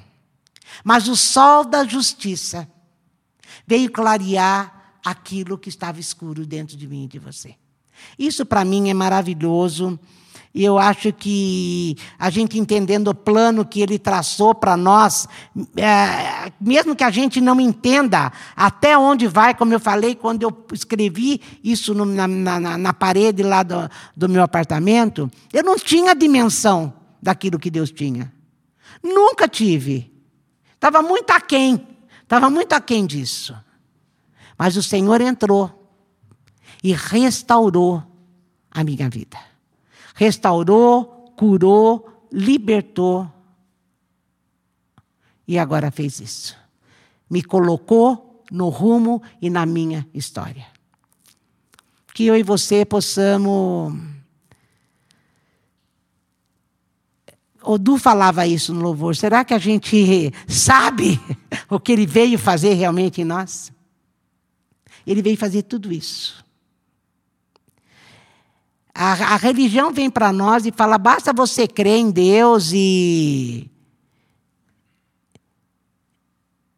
Mas 0.84 1.08
o 1.08 1.15
sol 1.15 1.63
da 1.63 1.86
justiça 1.86 2.67
veio 3.65 3.91
clarear 3.91 4.99
aquilo 5.06 5.58
que 5.58 5.69
estava 5.69 5.99
escuro 5.99 6.45
dentro 6.45 6.75
de 6.75 6.88
mim 6.88 7.06
e 7.06 7.08
de 7.08 7.19
você. 7.19 7.56
Isso 8.17 8.45
para 8.45 8.65
mim 8.65 8.89
é 8.89 8.93
maravilhoso. 8.93 9.99
E 10.53 10.65
eu 10.65 10.77
acho 10.77 11.13
que 11.13 11.95
a 12.19 12.29
gente 12.29 12.59
entendendo 12.59 13.07
o 13.07 13.15
plano 13.15 13.63
que 13.63 13.81
ele 13.81 13.97
traçou 13.97 14.53
para 14.53 14.75
nós, 14.75 15.27
é, 15.77 16.51
mesmo 16.59 16.93
que 16.93 17.05
a 17.05 17.09
gente 17.09 17.39
não 17.39 17.59
entenda 17.61 18.31
até 18.53 18.97
onde 18.97 19.27
vai, 19.27 19.53
como 19.53 19.73
eu 19.73 19.79
falei 19.79 20.13
quando 20.13 20.43
eu 20.43 20.65
escrevi 20.73 21.41
isso 21.63 21.93
no, 21.93 22.03
na, 22.03 22.27
na, 22.27 22.77
na, 22.77 22.93
parede 22.93 23.43
lá 23.43 23.63
do, 23.63 23.89
do 24.15 24.27
meu 24.27 24.43
apartamento, 24.43 25.31
eu 25.53 25.63
não 25.63 25.77
tinha 25.77 26.13
dimensão 26.13 26.93
daquilo 27.21 27.57
que 27.57 27.71
Deus 27.71 27.89
tinha. 27.89 28.31
Nunca 29.01 29.47
tive. 29.47 30.11
Estava 30.73 31.01
muito 31.01 31.31
aquém. 31.31 31.87
Estava 32.23 32.49
muito 32.49 32.73
aquém 32.73 33.05
disso. 33.05 33.55
Mas 34.57 34.75
o 34.75 34.83
Senhor 34.83 35.21
entrou 35.21 35.89
e 36.83 36.91
restaurou 36.91 38.03
a 38.69 38.83
minha 38.83 39.09
vida 39.09 39.51
restaurou, 40.15 41.34
curou, 41.36 42.28
libertou. 42.32 43.32
E 45.47 45.58
agora 45.58 45.91
fez 45.91 46.19
isso. 46.19 46.56
Me 47.30 47.43
colocou 47.43 48.43
no 48.52 48.69
rumo 48.69 49.21
e 49.41 49.50
na 49.50 49.65
minha 49.65 50.08
história. 50.13 50.67
Que 52.13 52.26
eu 52.26 52.36
e 52.36 52.43
você 52.43 52.86
possamos. 52.86 53.93
Odu 57.63 57.97
falava 57.97 58.45
isso 58.47 58.74
no 58.74 58.82
louvor. 58.82 59.15
Será 59.15 59.45
que 59.45 59.54
a 59.54 59.58
gente 59.58 60.34
sabe 60.47 61.19
o 61.69 61.80
que 61.80 61.91
ele 61.91 62.06
veio 62.06 62.38
fazer 62.38 62.74
realmente 62.74 63.21
em 63.21 63.26
nós? 63.26 63.71
Ele 65.06 65.21
veio 65.21 65.38
fazer 65.38 65.63
tudo 65.63 65.91
isso. 65.91 66.40
A, 68.93 69.12
a 69.12 69.36
religião 69.38 69.91
vem 69.91 70.10
para 70.10 70.34
nós 70.34 70.65
e 70.65 70.71
fala: 70.71 70.97
basta 70.97 71.32
você 71.34 71.67
crer 71.67 71.97
em 71.97 72.12
Deus 72.12 72.71
e. 72.73 73.69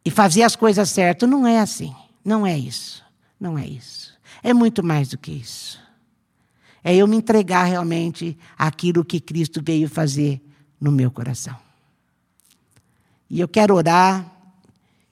e 0.04 0.10
fazer 0.10 0.42
as 0.42 0.54
coisas 0.54 0.90
certas. 0.90 1.28
Não 1.28 1.46
é 1.46 1.58
assim. 1.58 1.94
Não 2.24 2.46
é 2.46 2.56
isso. 2.56 3.02
Não 3.38 3.58
é 3.58 3.66
isso. 3.66 4.14
É 4.42 4.54
muito 4.54 4.82
mais 4.82 5.08
do 5.08 5.18
que 5.18 5.32
isso. 5.32 5.82
É 6.82 6.94
eu 6.94 7.06
me 7.06 7.16
entregar 7.16 7.64
realmente 7.64 8.36
aquilo 8.58 9.04
que 9.04 9.18
Cristo 9.18 9.62
veio 9.64 9.88
fazer 9.88 10.40
no 10.78 10.92
meu 10.92 11.10
coração. 11.10 11.56
E 13.28 13.40
eu 13.40 13.48
quero 13.48 13.74
orar, 13.74 14.30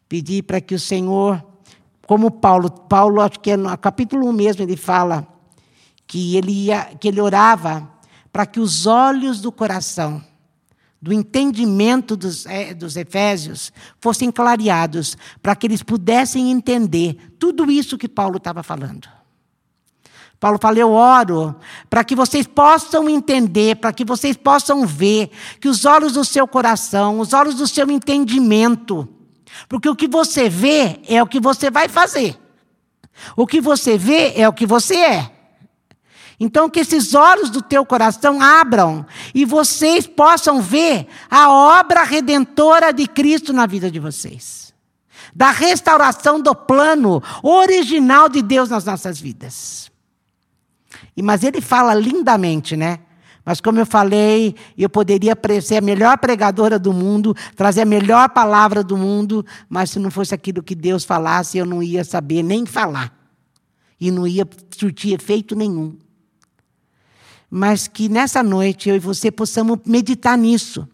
pedir 0.07 0.43
para 0.43 0.61
que 0.61 0.75
o 0.75 0.79
Senhor, 0.79 1.43
como 2.07 2.31
Paulo, 2.31 2.71
Paulo, 2.71 3.23
acho 3.23 3.41
que 3.41 3.53
é 3.53 3.57
no 3.57 3.77
capítulo 3.79 4.29
1 4.29 4.33
mesmo, 4.33 4.63
ele 4.63 4.77
fala 4.77 5.27
que 6.13 6.37
ele, 6.37 6.53
ia, 6.67 6.95
que 7.01 7.09
ele 7.09 7.23
orava 7.23 7.91
para 8.31 8.45
que 8.45 8.61
os 8.61 8.87
olhos 8.87 9.41
do 9.41 9.51
coração, 9.51 10.23
do 11.01 11.11
entendimento 11.11 12.15
dos, 12.15 12.45
é, 12.45 12.75
dos 12.75 12.99
Efésios, 12.99 13.73
fossem 13.99 14.31
clareados, 14.31 15.17
para 15.43 15.57
que 15.57 15.67
eles 15.67 15.83
pudessem 15.83 16.51
entender 16.51 17.17
tudo 17.39 17.71
isso 17.71 17.97
que 17.97 18.07
Paulo 18.07 18.37
estava 18.37 18.63
falando. 18.63 19.09
Paulo 20.39 20.59
fala: 20.61 20.79
Eu 20.79 20.93
oro 20.93 21.57
para 21.89 22.05
que 22.05 22.15
vocês 22.15 22.47
possam 22.47 23.09
entender, 23.09 23.77
para 23.77 23.91
que 23.91 24.05
vocês 24.05 24.37
possam 24.37 24.87
ver, 24.87 25.31
que 25.63 25.69
os 25.69 25.87
olhos 25.87 26.13
do 26.13 26.27
seu 26.27 26.47
coração, 26.47 27.21
os 27.21 27.33
olhos 27.33 27.55
do 27.55 27.67
seu 27.67 27.91
entendimento, 27.91 29.09
porque 29.67 29.89
o 29.89 29.97
que 29.97 30.09
você 30.09 30.47
vê 30.51 31.01
é 31.09 31.23
o 31.23 31.27
que 31.27 31.41
você 31.41 31.71
vai 31.71 31.89
fazer, 31.89 32.39
o 33.35 33.47
que 33.47 33.63
você 33.63 33.97
vê 33.97 34.35
é 34.37 34.47
o 34.47 34.53
que 34.53 34.67
você 34.67 34.97
é. 34.97 35.32
Então, 36.45 36.69
que 36.69 36.81
esses 36.81 37.15
olhos 37.15 37.51
do 37.51 37.63
teu 37.63 37.87
coração 37.87 38.43
abram 38.43 39.07
e 39.33 39.45
vocês 39.45 40.09
possam 40.09 40.61
ver 40.61 41.07
a 41.31 41.49
obra 41.49 42.03
redentora 42.03 42.93
de 42.93 43.07
Cristo 43.07 43.53
na 43.53 43.65
vida 43.65 43.89
de 43.89 44.01
vocês. 44.01 44.75
Da 45.33 45.53
restauração 45.53 46.41
do 46.41 46.53
plano 46.53 47.23
original 47.45 48.29
de 48.29 48.43
Deus 48.43 48.69
nas 48.69 48.85
nossas 48.85 49.21
vidas. 49.21 49.89
E, 51.17 51.23
mas 51.23 51.45
ele 51.45 51.61
fala 51.61 51.95
lindamente, 51.95 52.77
né? 52.77 52.99
Mas 53.45 53.61
como 53.61 53.79
eu 53.79 53.87
falei, 53.87 54.57
eu 54.77 54.91
poderia 54.91 55.39
ser 55.63 55.77
a 55.77 55.81
melhor 55.81 56.19
pregadora 56.19 56.77
do 56.77 56.93
mundo, 56.93 57.37
trazer 57.55 57.83
a 57.83 57.87
melhor 57.87 58.29
palavra 58.31 58.83
do 58.83 58.97
mundo, 58.97 59.47
mas 59.69 59.91
se 59.91 60.01
não 60.01 60.11
fosse 60.11 60.35
aquilo 60.35 60.61
que 60.61 60.75
Deus 60.75 61.05
falasse, 61.05 61.57
eu 61.57 61.65
não 61.65 61.81
ia 61.81 62.03
saber 62.03 62.43
nem 62.43 62.67
falar. 62.67 63.17
E 64.01 64.11
não 64.11 64.27
ia 64.27 64.45
surtir 64.77 65.15
efeito 65.15 65.55
nenhum. 65.55 65.97
Mas 67.55 67.87
que 67.87 68.09
nessa 68.09 68.43
noite 68.43 68.89
eu 68.89 68.97
e 68.97 68.99
você 68.99 69.31
possamos 69.31 69.81
meditar 69.85 70.39
nisso. 70.39 70.89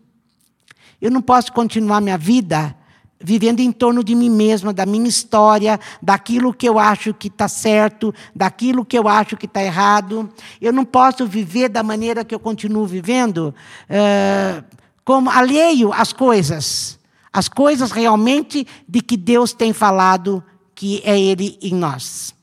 Eu 1.01 1.09
não 1.09 1.23
posso 1.23 1.53
continuar 1.53 2.01
minha 2.01 2.19
vida 2.19 2.75
vivendo 3.21 3.61
em 3.61 3.71
torno 3.71 4.03
de 4.03 4.13
mim 4.13 4.29
mesma, 4.29 4.73
da 4.73 4.85
minha 4.85 5.09
história, 5.09 5.79
daquilo 6.03 6.53
que 6.53 6.69
eu 6.69 6.77
acho 6.77 7.15
que 7.15 7.29
está 7.29 7.47
certo, 7.47 8.13
daquilo 8.35 8.85
que 8.85 8.99
eu 8.99 9.07
acho 9.07 9.37
que 9.37 9.47
está 9.47 9.63
errado. 9.63 10.29
Eu 10.61 10.73
não 10.73 10.85
posso 10.85 11.29
viver 11.29 11.69
da 11.69 11.85
maneira 11.85 12.25
que 12.25 12.35
eu 12.35 12.41
continuo 12.41 12.87
vivendo, 12.87 13.55
é, 13.89 14.65
como 15.05 15.31
alheio 15.31 15.93
às 15.93 16.13
coisas, 16.13 16.99
as 17.33 17.49
coisas 17.49 17.93
realmente 17.93 18.67
de 18.89 19.01
que 19.01 19.17
Deus 19.17 19.53
tem 19.53 19.73
falado 19.73 20.43
que 20.75 21.01
é 21.05 21.17
Ele 21.17 21.57
em 21.63 21.75
nós. 21.77 22.37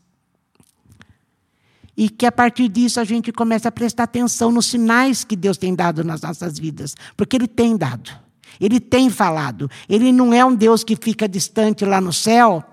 E 1.97 2.09
que 2.09 2.25
a 2.25 2.31
partir 2.31 2.67
disso 2.67 2.99
a 2.99 3.03
gente 3.03 3.31
comece 3.31 3.67
a 3.67 3.71
prestar 3.71 4.03
atenção 4.03 4.51
nos 4.51 4.65
sinais 4.65 5.23
que 5.23 5.35
Deus 5.35 5.57
tem 5.57 5.73
dado 5.73 6.03
nas 6.03 6.21
nossas 6.21 6.59
vidas, 6.59 6.95
porque 7.15 7.37
Ele 7.37 7.47
tem 7.47 7.77
dado. 7.77 8.11
Ele 8.59 8.79
tem 8.79 9.09
falado. 9.09 9.69
Ele 9.87 10.11
não 10.11 10.33
é 10.33 10.43
um 10.43 10.55
Deus 10.55 10.83
que 10.83 10.95
fica 10.95 11.27
distante 11.27 11.85
lá 11.85 11.99
no 11.99 12.13
céu 12.13 12.63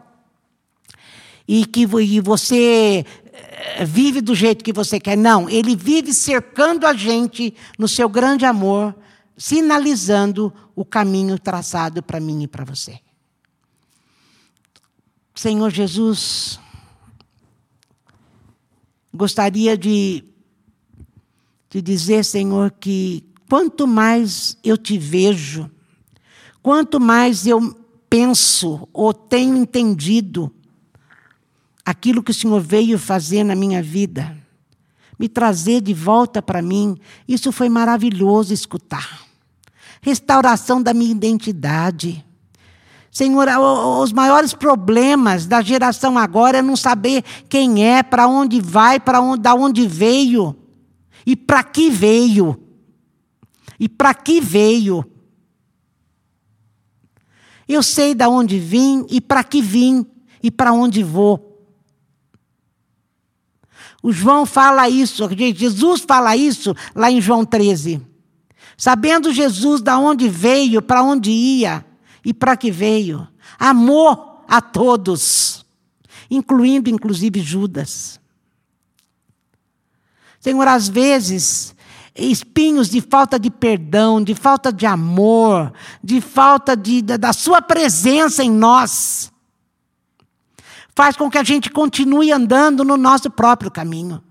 e 1.46 1.66
que 1.66 1.82
e 1.82 2.20
você 2.20 3.04
eh, 3.32 3.84
vive 3.84 4.20
do 4.20 4.34
jeito 4.34 4.64
que 4.64 4.72
você 4.72 5.00
quer. 5.00 5.16
Não, 5.16 5.48
ele 5.48 5.76
vive 5.76 6.12
cercando 6.12 6.86
a 6.86 6.94
gente 6.94 7.54
no 7.78 7.88
seu 7.88 8.08
grande 8.08 8.44
amor, 8.44 8.94
sinalizando 9.36 10.52
o 10.74 10.84
caminho 10.84 11.38
traçado 11.38 12.02
para 12.02 12.20
mim 12.20 12.42
e 12.44 12.46
para 12.46 12.64
você. 12.64 12.98
Senhor 15.34 15.70
Jesus, 15.70 16.60
gostaria 19.22 19.78
de 19.78 20.24
te 21.70 21.80
dizer, 21.80 22.24
Senhor, 22.24 22.72
que 22.72 23.22
quanto 23.48 23.86
mais 23.86 24.58
eu 24.64 24.76
te 24.76 24.98
vejo, 24.98 25.70
quanto 26.60 26.98
mais 26.98 27.46
eu 27.46 27.72
penso 28.10 28.88
ou 28.92 29.14
tenho 29.14 29.56
entendido 29.56 30.52
aquilo 31.84 32.20
que 32.20 32.32
o 32.32 32.34
Senhor 32.34 32.60
veio 32.60 32.98
fazer 32.98 33.44
na 33.44 33.54
minha 33.54 33.80
vida, 33.80 34.36
me 35.16 35.28
trazer 35.28 35.80
de 35.80 35.94
volta 35.94 36.42
para 36.42 36.60
mim, 36.60 36.98
isso 37.28 37.52
foi 37.52 37.68
maravilhoso 37.68 38.52
escutar. 38.52 39.20
Restauração 40.00 40.82
da 40.82 40.92
minha 40.92 41.12
identidade. 41.12 42.24
Senhor, 43.12 43.46
os 44.00 44.10
maiores 44.10 44.54
problemas 44.54 45.44
da 45.44 45.60
geração 45.60 46.16
agora 46.16 46.58
é 46.58 46.62
não 46.62 46.74
saber 46.74 47.22
quem 47.46 47.84
é, 47.86 48.02
para 48.02 48.26
onde 48.26 48.58
vai, 48.58 48.98
para 48.98 49.20
onde, 49.20 49.42
da 49.42 49.54
onde 49.54 49.86
veio 49.86 50.56
e 51.26 51.36
para 51.36 51.62
que 51.62 51.90
veio. 51.90 52.58
E 53.78 53.86
para 53.86 54.14
que 54.14 54.40
veio? 54.40 55.04
Eu 57.68 57.82
sei 57.82 58.14
de 58.14 58.26
onde 58.26 58.58
vim 58.58 59.04
e 59.10 59.20
para 59.20 59.44
que 59.44 59.60
vim 59.60 60.06
e 60.42 60.50
para 60.50 60.72
onde 60.72 61.02
vou. 61.02 61.68
O 64.02 64.10
João 64.10 64.46
fala 64.46 64.88
isso, 64.88 65.28
Jesus 65.54 66.00
fala 66.00 66.34
isso 66.34 66.74
lá 66.94 67.10
em 67.10 67.20
João 67.20 67.44
13. 67.44 68.00
Sabendo 68.74 69.30
Jesus 69.30 69.82
de 69.82 69.92
onde 69.92 70.30
veio, 70.30 70.80
para 70.80 71.02
onde 71.02 71.30
ia 71.30 71.91
e 72.24 72.32
para 72.32 72.56
que 72.56 72.70
veio. 72.70 73.26
Amor 73.58 74.44
a 74.48 74.60
todos, 74.60 75.64
incluindo 76.30 76.90
inclusive 76.90 77.40
Judas. 77.40 78.20
Senhor, 80.40 80.66
às 80.66 80.88
vezes 80.88 81.74
espinhos 82.14 82.90
de 82.90 83.00
falta 83.00 83.38
de 83.38 83.50
perdão, 83.50 84.22
de 84.22 84.34
falta 84.34 84.72
de 84.72 84.84
amor, 84.84 85.72
de 86.02 86.20
falta 86.20 86.76
de, 86.76 87.00
da 87.00 87.32
sua 87.32 87.62
presença 87.62 88.44
em 88.44 88.50
nós, 88.50 89.32
faz 90.94 91.16
com 91.16 91.30
que 91.30 91.38
a 91.38 91.44
gente 91.44 91.70
continue 91.70 92.30
andando 92.30 92.84
no 92.84 92.96
nosso 92.96 93.30
próprio 93.30 93.70
caminho. 93.70 94.22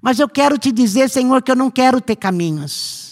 Mas 0.00 0.20
eu 0.20 0.28
quero 0.28 0.58
te 0.58 0.70
dizer, 0.70 1.08
Senhor, 1.08 1.42
que 1.42 1.50
eu 1.50 1.56
não 1.56 1.70
quero 1.70 2.00
ter 2.00 2.16
caminhos. 2.16 3.03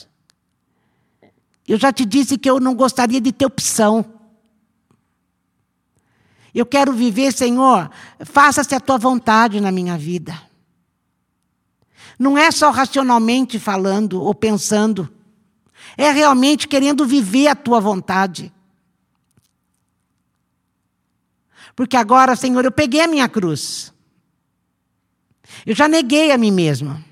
Eu 1.67 1.79
já 1.79 1.93
te 1.93 2.05
disse 2.05 2.37
que 2.37 2.51
eu 2.51 2.59
não 2.59 2.75
gostaria 2.75 3.21
de 3.21 3.33
ter 3.33 3.47
opção. 3.47 4.05
Eu 6.55 6.67
quero 6.67 6.93
viver, 6.93 7.33
Senhor, 7.33 7.91
faça-se 8.21 8.75
a 8.75 8.81
tua 8.81 8.99
vontade 8.99 9.61
na 9.61 9.73
minha 9.73 9.97
vida. 9.97 10.39
Não 12.19 12.37
é 12.37 12.51
só 12.51 12.71
racionalmente 12.71 13.59
falando 13.59 14.23
ou 14.23 14.35
pensando. 14.35 15.09
É 15.97 16.11
realmente 16.11 16.69
querendo 16.69 17.07
viver 17.07 17.49
a 17.49 17.55
tua 17.55 17.81
vontade. 17.81 18.53
Porque 21.75 21.97
agora, 21.97 22.37
Senhor, 22.37 22.65
eu 22.65 22.73
peguei 22.73 23.01
a 23.01 23.09
minha 23.09 23.29
cruz. 23.29 23.93
Eu 25.65 25.75
já 25.75 25.89
neguei 25.89 26.33
a 26.33 26.39
mim 26.39 26.51
mesmo. 26.51 27.03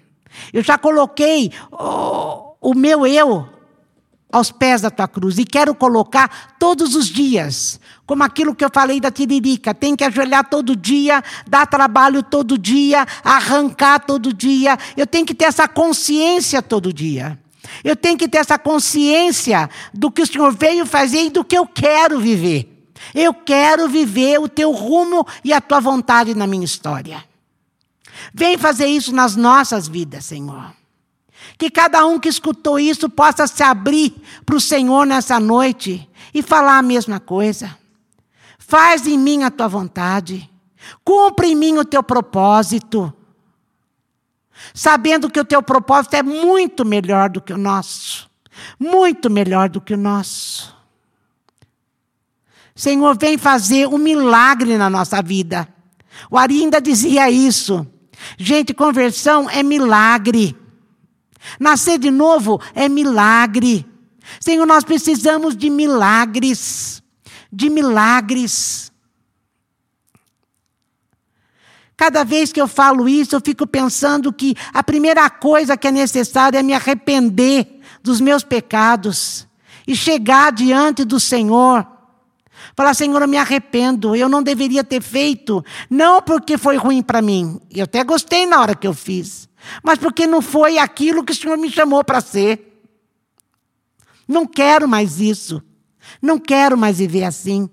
Eu 0.53 0.63
já 0.63 0.77
coloquei 0.77 1.53
o, 1.71 2.57
o 2.61 2.75
meu 2.75 3.07
eu 3.07 3.60
aos 4.33 4.51
pés 4.51 4.81
da 4.81 4.91
tua 4.91 5.09
cruz 5.09 5.39
e 5.39 5.45
quero 5.45 5.75
colocar 5.75 6.57
todos 6.59 6.95
os 6.95 7.07
dias, 7.07 7.81
como 8.07 8.23
aquilo 8.23 8.55
que 8.55 8.65
eu 8.65 8.71
falei 8.73 9.01
da 9.01 9.11
tiririca, 9.11 9.75
tem 9.75 9.97
que 9.97 10.05
ajoelhar 10.05 10.49
todo 10.49 10.77
dia, 10.77 11.23
dar 11.49 11.67
trabalho 11.67 12.23
todo 12.23 12.59
dia, 12.59 13.07
arrancar 13.25 14.01
todo 14.01 14.33
dia. 14.33 14.79
Eu 14.97 15.07
tenho 15.07 15.27
que 15.27 15.35
ter 15.35 15.47
essa 15.47 15.69
consciência 15.69 16.63
todo 16.63 16.93
dia. 16.93 17.39
Eu 17.85 17.95
tenho 17.95 18.19
que 18.19 18.29
ter 18.29 18.39
essa 18.39 18.59
consciência 18.59 19.71
do 19.93 20.11
que 20.11 20.23
o 20.23 20.27
Senhor 20.27 20.53
veio 20.53 20.85
fazer 20.85 21.25
e 21.25 21.31
do 21.31 21.45
que 21.45 21.57
eu 21.57 21.67
quero 21.67 22.19
viver. 22.19 22.69
Eu 23.15 23.33
quero 23.33 23.89
viver 23.89 24.39
o 24.41 24.49
teu 24.49 24.73
rumo 24.73 25.27
e 25.45 25.53
a 25.53 25.61
tua 25.61 25.81
vontade 25.81 26.35
na 26.35 26.47
minha 26.47 26.65
história. 26.65 27.25
Vem 28.35 28.59
fazer 28.59 28.87
isso 28.87 29.15
nas 29.15 29.37
nossas 29.37 29.89
vidas, 29.89 30.25
Senhor. 30.27 30.80
Que 31.61 31.71
cada 31.71 32.07
um 32.07 32.19
que 32.19 32.31
escutou 32.31 32.81
isso 32.81 33.07
possa 33.11 33.47
se 33.47 33.63
abrir 33.63 34.15
para 34.47 34.57
o 34.57 34.61
Senhor 34.61 35.05
nessa 35.05 35.39
noite 35.39 36.09
e 36.33 36.41
falar 36.41 36.79
a 36.79 36.83
mesma 36.83 37.21
coisa. 37.21 37.77
Faz 38.59 39.07
em 39.07 39.19
mim 39.19 39.43
a 39.43 39.51
tua 39.51 39.69
vontade. 39.69 40.49
Cumpre 41.05 41.49
em 41.49 41.55
mim 41.55 41.77
o 41.77 41.85
teu 41.85 42.03
propósito. 42.03 43.13
Sabendo 44.73 45.29
que 45.29 45.39
o 45.39 45.45
teu 45.45 45.63
propósito 45.63 46.15
é 46.15 46.23
muito 46.23 46.83
melhor 46.83 47.29
do 47.29 47.43
que 47.43 47.53
o 47.53 47.59
nosso. 47.59 48.31
Muito 48.79 49.29
melhor 49.29 49.69
do 49.69 49.83
que 49.83 49.93
o 49.93 49.99
nosso. 49.99 50.75
Senhor, 52.75 53.19
vem 53.19 53.37
fazer 53.37 53.87
um 53.87 53.99
milagre 53.99 54.79
na 54.79 54.89
nossa 54.89 55.21
vida. 55.21 55.69
O 56.31 56.39
Ari 56.39 56.63
ainda 56.63 56.81
dizia 56.81 57.31
isso. 57.31 57.87
Gente, 58.39 58.73
conversão 58.73 59.51
é 59.51 59.63
milagre. 59.63 60.57
Nascer 61.59 61.99
de 61.99 62.11
novo 62.11 62.61
é 62.75 62.89
milagre. 62.89 63.87
Senhor, 64.39 64.67
nós 64.67 64.85
precisamos 64.85 65.57
de 65.57 65.71
milagres. 65.71 67.03
De 67.53 67.69
milagres. 67.69 68.91
Cada 72.01 72.25
vez 72.25 72.51
que 72.51 72.59
eu 72.59 72.67
falo 72.67 73.07
isso, 73.07 73.37
eu 73.37 73.43
fico 73.45 73.67
pensando 73.67 74.33
que 74.33 74.57
a 74.73 74.83
primeira 74.83 75.29
coisa 75.29 75.77
que 75.77 75.87
é 75.87 75.91
necessária 75.91 76.59
é 76.59 76.63
me 76.63 76.73
arrepender 76.73 77.81
dos 78.03 78.23
meus 78.23 78.43
pecados 78.43 79.47
e 79.87 79.95
chegar 79.95 80.51
diante 80.51 81.05
do 81.05 81.21
Senhor. 81.21 81.87
Falar, 82.75 82.95
Senhor, 82.95 83.21
eu 83.21 83.29
me 83.29 83.37
arrependo, 83.37 84.17
eu 84.17 84.31
não 84.31 84.43
deveria 84.43 84.83
ter 84.83 85.03
feito, 85.03 85.63
não 85.91 86.23
porque 86.23 86.57
foi 86.57 86.77
ruim 86.79 87.03
para 87.03 87.21
mim, 87.21 87.61
eu 87.71 87.85
até 87.85 88.03
gostei 88.03 88.47
na 88.47 88.61
hora 88.61 88.75
que 88.75 88.87
eu 88.87 88.95
fiz, 88.95 89.47
mas 89.83 89.99
porque 89.99 90.27
não 90.27 90.43
foi 90.43 90.79
aquilo 90.79 91.25
que 91.25 91.33
o 91.33 91.35
Senhor 91.35 91.57
me 91.57 91.71
chamou 91.71 92.05
para 92.05 92.21
ser. 92.21 92.83
Não 94.27 94.47
quero 94.47 94.89
mais 94.89 95.21
isso. 95.21 95.63
Não 96.21 96.39
quero 96.39 96.77
mais 96.77 96.99
viver 96.99 97.25
assim. 97.25 97.69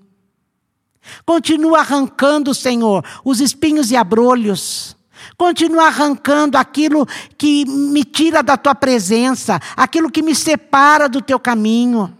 Continua 1.25 1.79
arrancando, 1.79 2.53
Senhor, 2.53 3.03
os 3.23 3.39
espinhos 3.39 3.91
e 3.91 3.95
abrolhos. 3.95 4.95
Continua 5.37 5.85
arrancando 5.87 6.57
aquilo 6.57 7.05
que 7.37 7.65
me 7.65 8.03
tira 8.03 8.43
da 8.43 8.57
tua 8.57 8.75
presença, 8.75 9.59
aquilo 9.75 10.11
que 10.11 10.21
me 10.21 10.35
separa 10.35 11.07
do 11.07 11.21
teu 11.21 11.39
caminho. 11.39 12.15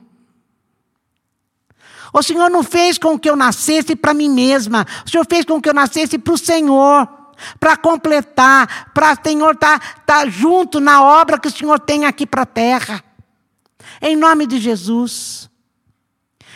O 2.13 2.23
Senhor 2.23 2.49
não 2.49 2.63
fez 2.63 2.97
com 2.97 3.19
que 3.19 3.29
eu 3.29 3.35
nascesse 3.35 3.95
para 3.95 4.13
mim 4.13 4.29
mesma, 4.29 4.85
o 5.05 5.09
Senhor 5.09 5.25
fez 5.29 5.45
com 5.45 5.61
que 5.61 5.69
eu 5.69 5.73
nascesse 5.73 6.17
para 6.17 6.33
o 6.33 6.37
Senhor, 6.37 7.07
para 7.59 7.77
completar, 7.77 8.91
para 8.93 9.13
o 9.13 9.17
Senhor 9.23 9.53
estar 9.53 9.79
tá, 9.79 10.23
tá 10.23 10.29
junto 10.29 10.79
na 10.79 11.03
obra 11.03 11.39
que 11.39 11.47
o 11.47 11.51
Senhor 11.51 11.79
tem 11.79 12.05
aqui 12.05 12.25
para 12.25 12.43
a 12.43 12.45
terra. 12.45 13.03
Em 14.01 14.15
nome 14.15 14.45
de 14.45 14.59
Jesus. 14.59 15.49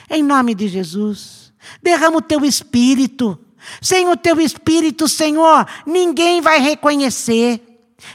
Em 0.10 0.24
nome 0.24 0.54
de 0.54 0.67
Jesus. 0.67 1.54
Derrama 1.82 2.17
o 2.17 2.22
teu 2.22 2.44
espírito. 2.44 3.39
Sem 3.82 4.08
o 4.10 4.17
teu 4.17 4.41
espírito, 4.41 5.08
Senhor, 5.08 5.67
ninguém 5.86 6.41
vai 6.41 6.60
reconhecer. 6.60 7.62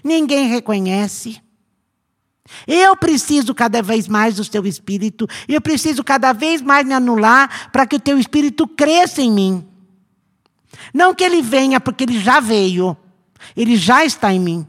Ninguém 0.02 0.48
reconhece. 0.48 1.40
Eu 2.66 2.96
preciso 2.96 3.54
cada 3.54 3.82
vez 3.82 4.08
mais 4.08 4.36
do 4.36 4.44
teu 4.44 4.66
espírito. 4.66 5.28
Eu 5.48 5.60
preciso 5.60 6.02
cada 6.04 6.32
vez 6.32 6.62
mais 6.62 6.86
me 6.86 6.94
anular 6.94 7.70
para 7.70 7.86
que 7.86 7.96
o 7.96 8.00
teu 8.00 8.18
espírito 8.18 8.66
cresça 8.66 9.22
em 9.22 9.30
mim. 9.30 9.68
Não 10.92 11.14
que 11.14 11.24
ele 11.24 11.42
venha, 11.42 11.80
porque 11.80 12.04
ele 12.04 12.20
já 12.20 12.40
veio. 12.40 12.96
Ele 13.56 13.76
já 13.76 14.04
está 14.04 14.32
em 14.32 14.40
mim. 14.40 14.66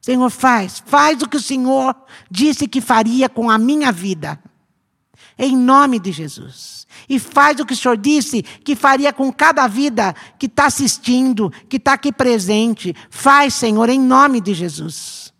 Senhor, 0.00 0.30
faz, 0.30 0.82
faz 0.86 1.20
o 1.22 1.28
que 1.28 1.36
o 1.36 1.42
Senhor 1.42 1.94
disse 2.30 2.66
que 2.66 2.80
faria 2.80 3.28
com 3.28 3.50
a 3.50 3.58
minha 3.58 3.92
vida. 3.92 4.42
Em 5.38 5.56
nome 5.56 5.98
de 5.98 6.10
Jesus. 6.10 6.86
E 7.08 7.18
faz 7.18 7.60
o 7.60 7.66
que 7.66 7.72
o 7.72 7.76
Senhor 7.76 7.96
disse 7.96 8.42
que 8.42 8.74
faria 8.74 9.12
com 9.12 9.32
cada 9.32 9.66
vida 9.66 10.14
que 10.38 10.46
está 10.46 10.66
assistindo, 10.66 11.50
que 11.68 11.76
está 11.76 11.94
aqui 11.94 12.12
presente. 12.12 12.94
Faz, 13.10 13.54
Senhor, 13.54 13.88
em 13.88 14.00
nome 14.00 14.40
de 14.40 14.54
Jesus. 14.54 15.32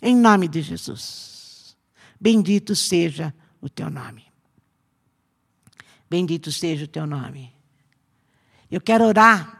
Em 0.00 0.14
nome 0.14 0.48
de 0.48 0.62
Jesus. 0.62 1.76
Bendito 2.20 2.74
seja 2.74 3.34
o 3.60 3.68
teu 3.68 3.90
nome. 3.90 4.25
Bendito 6.08 6.52
seja 6.52 6.84
o 6.84 6.88
teu 6.88 7.06
nome. 7.06 7.52
Eu 8.70 8.80
quero 8.80 9.04
orar 9.04 9.55